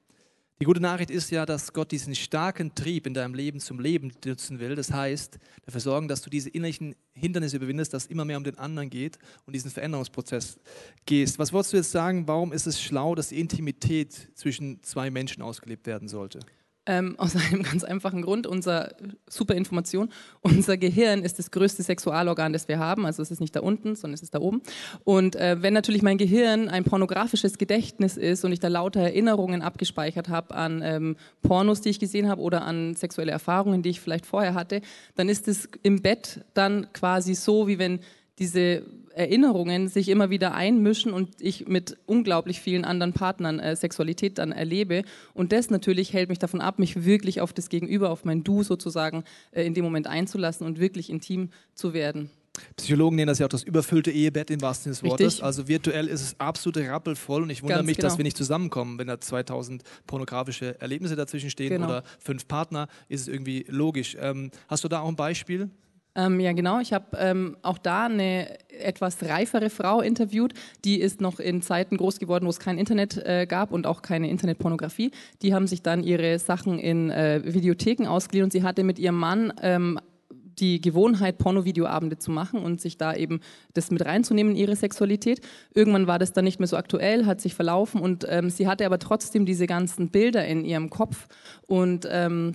[0.61, 4.13] Die gute Nachricht ist ja, dass Gott diesen starken Trieb in deinem Leben zum Leben
[4.25, 4.77] nutzen will.
[4.77, 8.45] Das heißt, dafür sorgen, dass du diese innerlichen Hindernisse überwindest, dass es immer mehr um
[8.45, 10.59] den anderen geht und diesen Veränderungsprozess
[11.07, 11.41] gehst.
[11.41, 12.29] Was wolltest du jetzt sagen?
[12.29, 16.39] Warum ist es schlau, dass die Intimität zwischen zwei Menschen ausgelebt werden sollte?
[16.87, 18.95] Ähm, aus einem ganz einfachen Grund, unser
[19.29, 20.11] super Information,
[20.43, 23.07] unser Gehirn ist das größte Sexualorgan, das wir haben.
[23.07, 24.63] Also es ist nicht da unten, sondern es ist da oben.
[25.05, 29.63] Und äh, wenn natürlich mein Gehirn ein pornografisches Gedächtnis ist und ich da lauter Erinnerungen
[29.63, 34.01] abgespeichert habe an ähm, Pornos, die ich gesehen habe oder an sexuelle Erfahrungen, die ich
[34.01, 34.83] vielleicht vorher hatte,
[35.15, 38.01] dann ist es im Bett dann quasi so, wie wenn
[38.39, 38.83] diese
[39.15, 44.53] Erinnerungen sich immer wieder einmischen und ich mit unglaublich vielen anderen Partnern äh, Sexualität dann
[44.53, 45.03] erlebe.
[45.33, 48.63] Und das natürlich hält mich davon ab, mich wirklich auf das Gegenüber, auf mein Du
[48.63, 52.31] sozusagen äh, in dem Moment einzulassen und wirklich intim zu werden.
[52.77, 55.27] Psychologen nennen das ja auch das überfüllte Ehebett im wahrsten Sinne des Wortes.
[55.27, 55.45] Richtig.
[55.45, 58.19] Also virtuell ist es absolut rappelvoll und ich wundere Ganz mich, dass genau.
[58.19, 61.87] wir nicht zusammenkommen, wenn da 2000 pornografische Erlebnisse dazwischen stehen Genau.
[61.87, 64.17] oder fünf Partner, ist es irgendwie logisch.
[64.21, 65.71] Ähm, hast du da auch ein Beispiel?
[66.17, 66.81] Ähm, ja, genau.
[66.81, 70.55] Ich habe ähm, auch da eine etwas reifere Frau interviewt.
[70.85, 74.03] Die ist noch in Zeiten groß geworden, wo es kein Internet äh, gab und auch
[74.03, 75.11] keine Internetpornografie.
[75.43, 79.17] Die haben sich dann ihre Sachen in äh, Videotheken ausgeliehen und sie hatte mit ihrem
[79.17, 79.99] Mann ähm,
[80.59, 83.41] die Gewohnheit, Pornovideoabende zu machen und sich da eben
[83.73, 85.41] das mit reinzunehmen in ihre Sexualität.
[85.75, 88.87] Irgendwann war das dann nicht mehr so aktuell, hat sich verlaufen und ähm, sie hatte
[88.87, 91.27] aber trotzdem diese ganzen Bilder in ihrem Kopf
[91.67, 92.53] und ähm,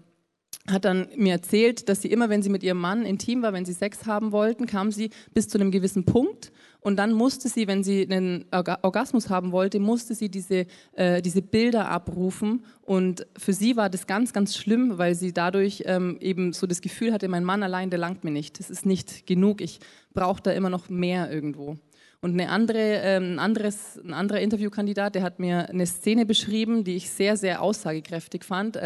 [0.68, 3.66] hat dann mir erzählt, dass sie immer, wenn sie mit ihrem Mann intim war, wenn
[3.66, 7.68] sie Sex haben wollten, kam sie bis zu einem gewissen Punkt und dann musste sie,
[7.68, 13.26] wenn sie einen Orga Orgasmus haben wollte, musste sie diese, äh, diese Bilder abrufen und
[13.38, 17.14] für sie war das ganz, ganz schlimm, weil sie dadurch ähm, eben so das Gefühl
[17.14, 19.80] hatte, mein Mann allein, der langt mir nicht, das ist nicht genug, ich
[20.14, 21.78] brauche da immer noch mehr irgendwo.
[22.22, 26.84] Und eine andere, ähm, ein, anderes, ein anderer Interviewkandidat, der hat mir eine Szene beschrieben,
[26.84, 28.78] die ich sehr, sehr aussagekräftig fand.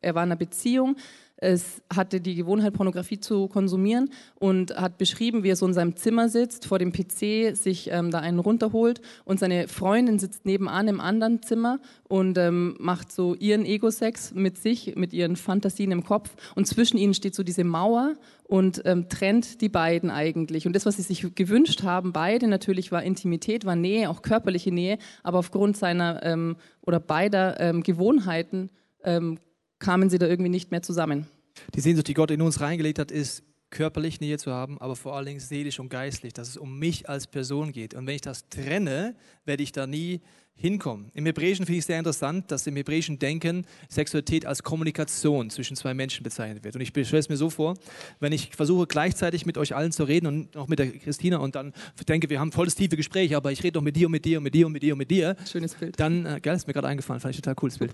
[0.00, 0.96] Er war in einer Beziehung,
[1.42, 5.96] es hatte die Gewohnheit, Pornografie zu konsumieren und hat beschrieben, wie er so in seinem
[5.96, 10.86] Zimmer sitzt, vor dem PC, sich ähm, da einen runterholt und seine Freundin sitzt nebenan
[10.86, 16.04] im anderen Zimmer und ähm, macht so ihren Ego-Sex mit sich, mit ihren Fantasien im
[16.04, 20.66] Kopf und zwischen ihnen steht so diese Mauer und ähm, trennt die beiden eigentlich.
[20.66, 24.72] Und das, was sie sich gewünscht haben, beide natürlich, war Intimität, war Nähe, auch körperliche
[24.72, 28.68] Nähe, aber aufgrund seiner ähm, oder beider ähm, Gewohnheiten
[29.04, 29.38] ähm,
[29.80, 31.26] kamen sie da irgendwie nicht mehr zusammen.
[31.74, 35.16] Die Sehnsucht, die Gott in uns reingelegt hat, ist körperlich Nähe zu haben, aber vor
[35.16, 37.94] allen Dingen seelisch und geistlich, dass es um mich als Person geht.
[37.94, 40.20] Und wenn ich das trenne, werde ich da nie
[40.60, 41.10] hinkommen.
[41.14, 45.74] Im Hebräischen finde ich es sehr interessant, dass im hebräischen Denken Sexualität als Kommunikation zwischen
[45.74, 46.74] zwei Menschen bezeichnet wird.
[46.74, 47.74] Und ich stelle es mir so vor,
[48.20, 51.54] wenn ich versuche gleichzeitig mit euch allen zu reden und auch mit der Christina und
[51.54, 51.72] dann
[52.06, 54.36] denke, wir haben volles tiefe Gespräche, aber ich rede doch mit dir und mit dir
[54.38, 55.98] und mit dir und mit dir und mit dir, Schönes Bild.
[55.98, 57.92] dann, äh, geil, ist mir gerade eingefallen, fand ich total cooles Bild.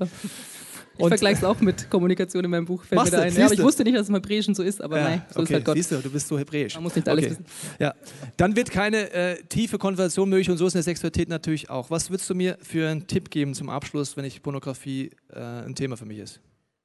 [0.98, 2.82] Ich vergleiche es auch mit Kommunikation in meinem Buch.
[2.82, 3.30] Fällt Machst mir da du?
[3.30, 3.38] ein.
[3.38, 5.54] Ja, ich wusste nicht, dass es im Hebräischen so ist, aber nein, so ist okay,
[5.54, 5.76] halt Gott.
[5.76, 6.74] siehst du, du bist so hebräisch.
[6.74, 7.32] Man muss nicht alles okay.
[7.32, 7.44] wissen.
[7.78, 7.94] Ja,
[8.36, 11.90] dann wird keine äh, tiefe Konversation möglich und so ist eine Sexualität natürlich auch.
[11.90, 15.74] Was würdest du mir für einen Tipp geben zum Abschluss, wenn ich Pornografie äh, ein
[15.74, 16.40] Thema für mich ist?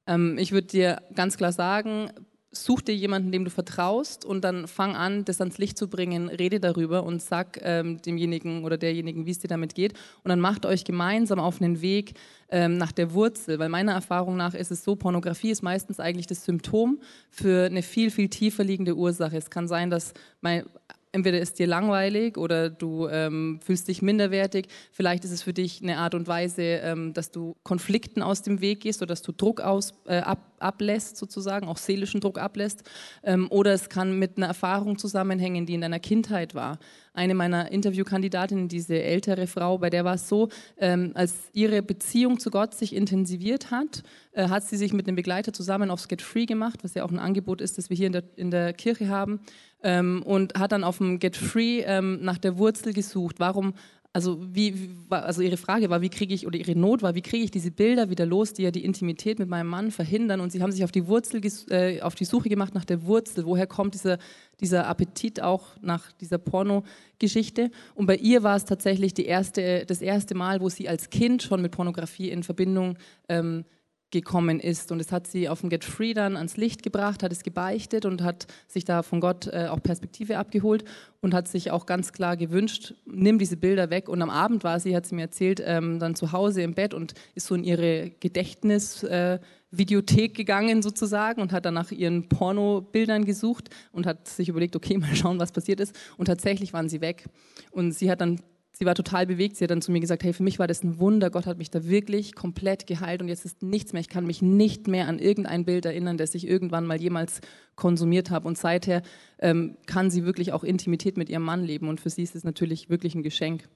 [0.06, 2.10] Ähm, ich würde dir ganz klar sagen,
[2.52, 6.28] such dir jemanden, dem du vertraust und dann fang an, das ans Licht zu bringen,
[6.28, 9.94] rede darüber und sag ähm, demjenigen oder derjenigen, wie es dir damit geht.
[10.22, 12.12] Und dann macht euch gemeinsam auf einen Weg
[12.50, 16.26] ähm, nach der Wurzel, weil meiner Erfahrung nach ist es so, Pornografie ist meistens eigentlich
[16.26, 19.38] das Symptom für eine viel, viel tiefer liegende Ursache.
[19.38, 20.64] Es kann sein, dass mein,
[21.12, 24.68] entweder ist dir langweilig oder du ähm, fühlst dich minderwertig.
[24.90, 28.60] Vielleicht ist es für dich eine Art und Weise, ähm, dass du Konflikten aus dem
[28.60, 32.82] Weg gehst oder dass du Druck aus, äh, ab, ablässt, sozusagen, auch seelischen Druck ablässt.
[33.22, 36.78] Ähm, oder es kann mit einer Erfahrung zusammenhängen, die in deiner Kindheit war.
[37.14, 40.48] Eine meiner Interviewkandidatinnen, diese ältere Frau, bei der war es so,
[40.78, 44.02] ähm, als ihre Beziehung zu Gott sich intensiviert hat,
[44.32, 47.10] äh, hat sie sich mit einem Begleiter zusammen aufs Get Free gemacht, was ja auch
[47.10, 49.40] ein Angebot ist, das wir hier in der, in der Kirche haben,
[49.82, 53.36] ähm, und hat dann auf dem Get Free ähm, nach der Wurzel gesucht.
[53.38, 53.74] Warum
[54.14, 57.44] also, wie, also ihre Frage war, wie kriege ich, oder ihre Not war, wie kriege
[57.44, 60.40] ich diese Bilder wieder los, die ja die Intimität mit meinem Mann verhindern.
[60.40, 61.40] Und sie haben sich auf die Wurzel,
[61.70, 63.46] äh, auf die Suche gemacht nach der Wurzel.
[63.46, 64.18] Woher kommt dieser,
[64.60, 67.70] dieser Appetit auch nach dieser Pornogeschichte?
[67.94, 71.42] Und bei ihr war es tatsächlich die erste, das erste Mal, wo sie als Kind
[71.42, 72.98] schon mit Pornografie in Verbindung
[73.30, 73.64] ähm,
[74.12, 74.92] gekommen ist.
[74.92, 78.04] Und es hat sie auf dem Get Free dann ans Licht gebracht, hat es gebeichtet
[78.04, 80.84] und hat sich da von Gott äh, auch Perspektive abgeholt
[81.20, 84.08] und hat sich auch ganz klar gewünscht, nimm diese Bilder weg.
[84.08, 86.92] Und am Abend war sie, hat sie mir erzählt, ähm, dann zu Hause im Bett
[86.94, 93.24] und ist so in ihre Gedächtnisvideothek äh, gegangen sozusagen und hat dann nach ihren Pornobildern
[93.24, 95.96] gesucht und hat sich überlegt, okay, mal schauen, was passiert ist.
[96.16, 97.24] Und tatsächlich waren sie weg.
[97.70, 98.40] Und sie hat dann
[98.82, 99.56] sie war total bewegt.
[99.56, 101.30] Sie hat dann zu mir gesagt, hey, für mich war das ein Wunder.
[101.30, 104.00] Gott hat mich da wirklich komplett geheilt und jetzt ist nichts mehr.
[104.00, 107.40] Ich kann mich nicht mehr an irgendein Bild erinnern, das ich irgendwann mal jemals
[107.76, 108.48] konsumiert habe.
[108.48, 109.02] Und seither
[109.38, 112.42] ähm, kann sie wirklich auch Intimität mit ihrem Mann leben und für sie ist es
[112.42, 113.68] natürlich wirklich ein Geschenk.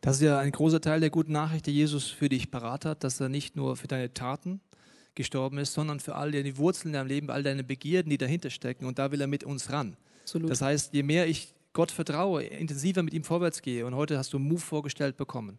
[0.00, 3.04] Das ist ja ein großer Teil der guten Nachricht, die Jesus für dich parat hat,
[3.04, 4.60] dass er nicht nur für deine Taten
[5.14, 8.50] gestorben ist, sondern für all deine Wurzeln in deinem Leben, all deine Begierden, die dahinter
[8.50, 8.86] stecken.
[8.86, 9.96] Und da will er mit uns ran.
[10.22, 10.50] Absolut.
[10.50, 14.32] Das heißt, je mehr ich Gott vertraue, intensiver mit ihm vorwärts gehe und heute hast
[14.32, 15.58] du Move vorgestellt bekommen.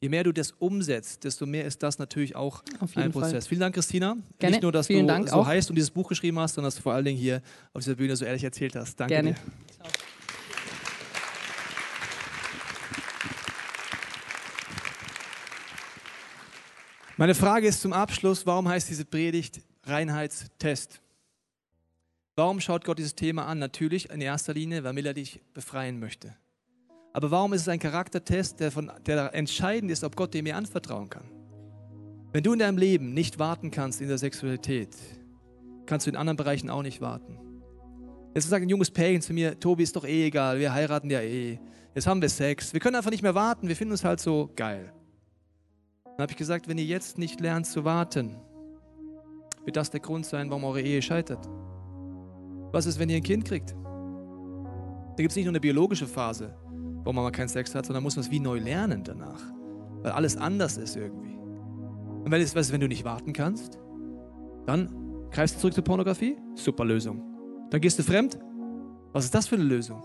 [0.00, 2.62] Je mehr du das umsetzt, desto mehr ist das natürlich auch
[2.94, 3.32] ein Prozess.
[3.32, 3.42] Fall.
[3.42, 4.16] Vielen Dank, Christina.
[4.38, 4.56] Gerne.
[4.56, 5.46] Nicht nur, dass Vielen du Dank so auch.
[5.46, 7.42] heißt und dieses Buch geschrieben hast, sondern dass du vor allen Dingen hier
[7.74, 8.98] auf dieser Bühne so ehrlich erzählt hast.
[8.98, 9.32] Danke Gerne.
[9.34, 9.40] dir.
[17.18, 21.02] Meine Frage ist zum Abschluss, warum heißt diese Predigt Reinheitstest?
[22.40, 23.58] Warum schaut Gott dieses Thema an?
[23.58, 26.34] Natürlich in erster Linie, weil er dich befreien möchte.
[27.12, 30.56] Aber warum ist es ein Charaktertest, der, von, der entscheidend ist, ob Gott dir mehr
[30.56, 31.24] anvertrauen kann?
[32.32, 34.96] Wenn du in deinem Leben nicht warten kannst in der Sexualität,
[35.84, 37.36] kannst du in anderen Bereichen auch nicht warten.
[38.34, 41.20] Jetzt sagt ein junges Pärchen zu mir, Tobi, ist doch eh egal, wir heiraten ja
[41.20, 41.58] eh.
[41.94, 42.72] Jetzt haben wir Sex.
[42.72, 44.94] Wir können einfach nicht mehr warten, wir finden uns halt so geil.
[46.04, 48.34] Dann habe ich gesagt, wenn ihr jetzt nicht lernt zu warten,
[49.66, 51.46] wird das der Grund sein, warum eure Ehe scheitert.
[52.72, 53.70] Was ist, wenn ihr ein Kind kriegt?
[53.70, 56.54] Da gibt es nicht nur eine biologische Phase,
[57.04, 59.42] wo man mal keinen Sex hat, sondern muss man es wie neu lernen danach.
[60.02, 61.36] Weil alles anders ist irgendwie.
[61.36, 63.78] Und wenn, was, wenn du nicht warten kannst,
[64.66, 64.88] dann
[65.30, 66.36] greifst du zurück zur Pornografie?
[66.54, 67.22] Super Lösung.
[67.70, 68.38] Dann gehst du fremd?
[69.12, 70.02] Was ist das für eine Lösung?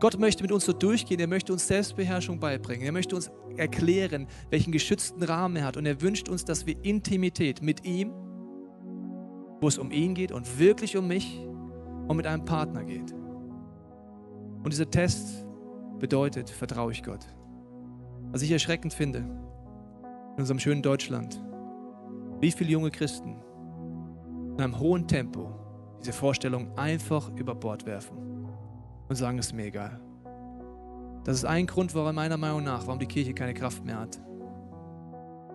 [0.00, 4.26] Gott möchte mit uns so durchgehen, er möchte uns Selbstbeherrschung beibringen, er möchte uns erklären,
[4.50, 8.12] welchen geschützten Rahmen er hat und er wünscht uns, dass wir Intimität mit ihm
[9.62, 11.40] wo es um ihn geht und wirklich um mich
[12.08, 13.12] und mit einem Partner geht.
[13.12, 15.46] Und dieser Test
[16.00, 17.24] bedeutet, vertraue ich Gott.
[18.32, 21.40] Was ich erschreckend finde, in unserem schönen Deutschland,
[22.40, 23.36] wie viele junge Christen
[24.54, 25.54] in einem hohen Tempo
[26.00, 28.48] diese Vorstellung einfach über Bord werfen
[29.08, 30.00] und sagen, es ist mir egal.
[31.22, 34.20] Das ist ein Grund, warum meiner Meinung nach, warum die Kirche keine Kraft mehr hat.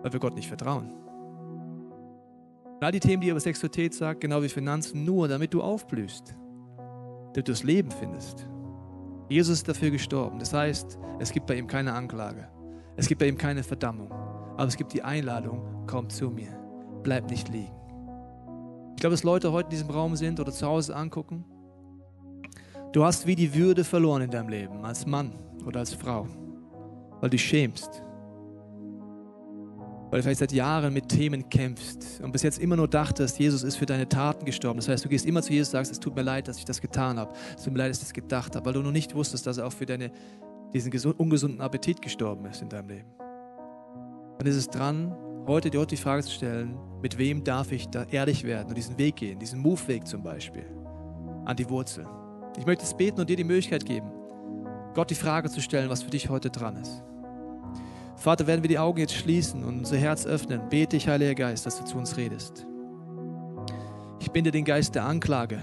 [0.02, 0.94] Weil wir Gott nicht vertrauen.
[2.78, 5.60] Und all die Themen, die ihr über Sexualität sagt, genau wie Finanzen, nur damit du
[5.60, 6.36] aufblühst,
[7.32, 8.46] damit du das Leben findest.
[9.28, 10.38] Jesus ist dafür gestorben.
[10.38, 12.48] Das heißt, es gibt bei ihm keine Anklage.
[12.96, 14.12] Es gibt bei ihm keine Verdammung.
[14.12, 16.56] Aber es gibt die Einladung, komm zu mir.
[17.02, 17.74] Bleib nicht liegen.
[18.94, 21.44] Ich glaube, dass Leute heute in diesem Raum sind oder zu Hause angucken.
[22.92, 25.34] Du hast wie die Würde verloren in deinem Leben, als Mann
[25.66, 26.26] oder als Frau,
[27.20, 28.02] weil du schämst,
[30.10, 33.62] weil du vielleicht seit Jahren mit Themen kämpfst und bis jetzt immer nur dachtest, Jesus
[33.62, 34.78] ist für deine Taten gestorben.
[34.78, 36.64] Das heißt, du gehst immer zu Jesus und sagst, es tut mir leid, dass ich
[36.64, 37.32] das getan habe.
[37.56, 39.58] Es tut mir leid, dass ich das gedacht habe, weil du noch nicht wusstest, dass
[39.58, 40.10] er auch für deine,
[40.72, 43.08] diesen ungesunden Appetit gestorben ist in deinem Leben.
[44.38, 45.14] Dann ist es dran,
[45.46, 48.96] heute dir die Frage zu stellen, mit wem darf ich da ehrlich werden und diesen
[48.98, 50.64] Weg gehen, diesen Move-Weg zum Beispiel,
[51.44, 52.06] an die Wurzel.
[52.58, 54.10] Ich möchte es beten und dir die Möglichkeit geben,
[54.94, 57.02] Gott die Frage zu stellen, was für dich heute dran ist.
[58.18, 61.66] Vater, werden wir die Augen jetzt schließen und unser Herz öffnen, bete ich, Heiliger Geist,
[61.66, 62.66] dass du zu uns redest.
[64.18, 65.62] Ich binde den Geist der Anklage,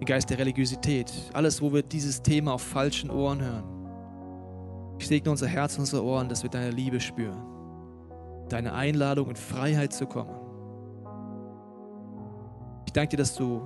[0.00, 3.64] den Geist der Religiosität, alles, wo wir dieses Thema auf falschen Ohren hören.
[4.98, 7.42] Ich segne unser Herz und unsere Ohren, dass wir deine Liebe spüren,
[8.48, 10.34] deine Einladung in Freiheit zu kommen.
[12.86, 13.60] Ich danke dir, dass du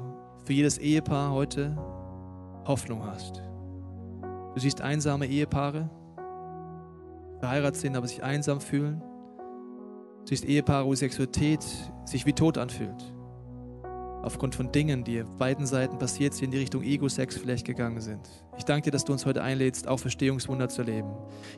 [0.44, 1.76] für jedes Ehepaar heute
[2.66, 3.40] Hoffnung hast.
[4.54, 5.88] Du siehst einsame Ehepaare,
[7.42, 9.02] verheiratet sind, aber sich einsam fühlen.
[10.20, 11.66] Du siehst Ehepaare, wo Sexualität
[12.04, 13.12] sich wie tot anfühlt.
[14.22, 18.00] Aufgrund von Dingen, die auf beiden Seiten passiert sind, in die Richtung Ego-Sex vielleicht gegangen
[18.00, 18.20] sind.
[18.56, 21.10] Ich danke dir, dass du uns heute einlädst, auch Verstehungswunder zu leben.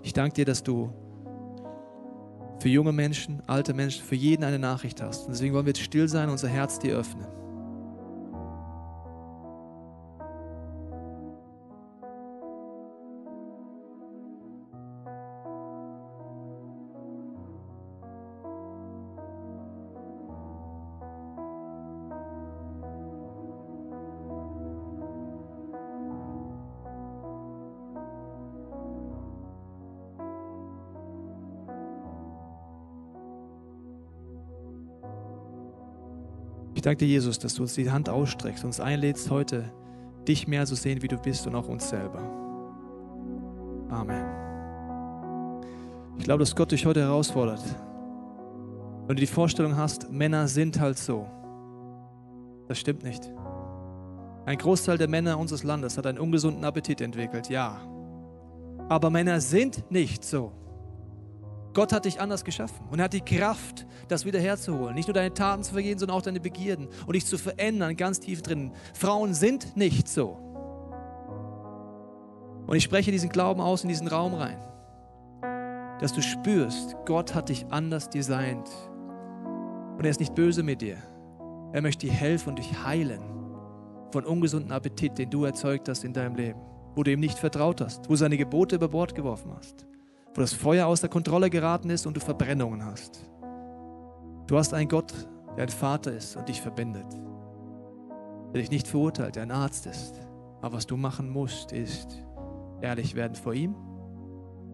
[0.02, 0.90] Ich danke dir, dass du
[2.60, 5.26] für junge Menschen, alte Menschen, für jeden eine Nachricht hast.
[5.26, 7.26] Und deswegen wollen wir jetzt still sein und unser Herz dir öffnen.
[36.84, 39.72] Danke dir, Jesus, dass du uns die Hand ausstreckst, uns einlädst, heute
[40.28, 42.20] dich mehr zu sehen, wie du bist und auch uns selber.
[43.90, 44.24] Amen.
[46.18, 47.62] Ich glaube, dass Gott dich heute herausfordert.
[49.06, 51.26] Wenn du die Vorstellung hast, Männer sind halt so.
[52.68, 53.30] Das stimmt nicht.
[54.46, 57.80] Ein Großteil der Männer unseres Landes hat einen ungesunden Appetit entwickelt, ja.
[58.88, 60.52] Aber Männer sind nicht so.
[61.74, 64.94] Gott hat dich anders geschaffen und er hat die Kraft, das wiederherzuholen.
[64.94, 68.20] Nicht nur deine Taten zu vergehen, sondern auch deine Begierden und dich zu verändern, ganz
[68.20, 68.70] tief drin.
[68.94, 70.38] Frauen sind nicht so.
[72.66, 74.56] Und ich spreche diesen Glauben aus in diesen Raum rein,
[76.00, 78.70] dass du spürst, Gott hat dich anders designt.
[79.98, 80.96] Und er ist nicht böse mit dir.
[81.72, 83.20] Er möchte dir helfen und dich heilen
[84.12, 86.60] von ungesunden Appetit, den du erzeugt hast in deinem Leben,
[86.94, 89.86] wo du ihm nicht vertraut hast, wo seine Gebote über Bord geworfen hast
[90.34, 93.24] wo das Feuer aus der Kontrolle geraten ist und du Verbrennungen hast.
[94.46, 95.12] Du hast einen Gott,
[95.56, 97.06] der ein Vater ist und dich verbindet,
[98.52, 100.20] der dich nicht verurteilt, der ein Arzt ist.
[100.60, 102.24] Aber was du machen musst, ist
[102.80, 103.74] ehrlich werden vor ihm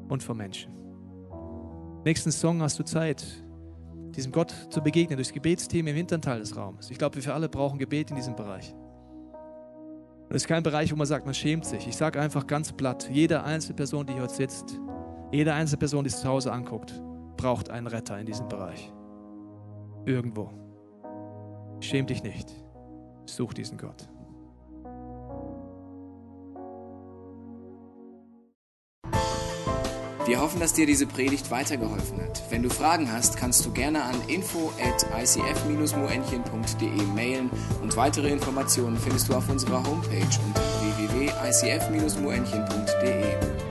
[0.09, 0.73] und vor Menschen.
[2.05, 3.25] Nächsten Song hast du Zeit,
[4.17, 6.91] diesem Gott zu begegnen, durchs Gebetsteam im hinteren Teil des Raumes.
[6.91, 8.75] Ich glaube, wir alle brauchen Gebet in diesem Bereich.
[10.29, 11.87] Und es ist kein Bereich, wo man sagt, man schämt sich.
[11.87, 14.81] Ich sage einfach ganz platt, jede einzelne Person, die hier sitzt,
[15.33, 17.01] jede einzelne Person, die es zu Hause anguckt,
[17.37, 18.93] braucht einen Retter in diesem Bereich.
[20.05, 20.51] Irgendwo.
[21.81, 22.53] Schäm dich nicht.
[23.26, 24.09] Such diesen Gott.
[30.26, 32.41] Wir hoffen, dass dir diese Predigt weitergeholfen hat.
[32.51, 37.51] Wenn du Fragen hast, kannst du gerne an info at icf-moenchen.de mailen
[37.83, 43.70] und weitere Informationen findest du auf unserer Homepage unter www.icf-moenchen.de.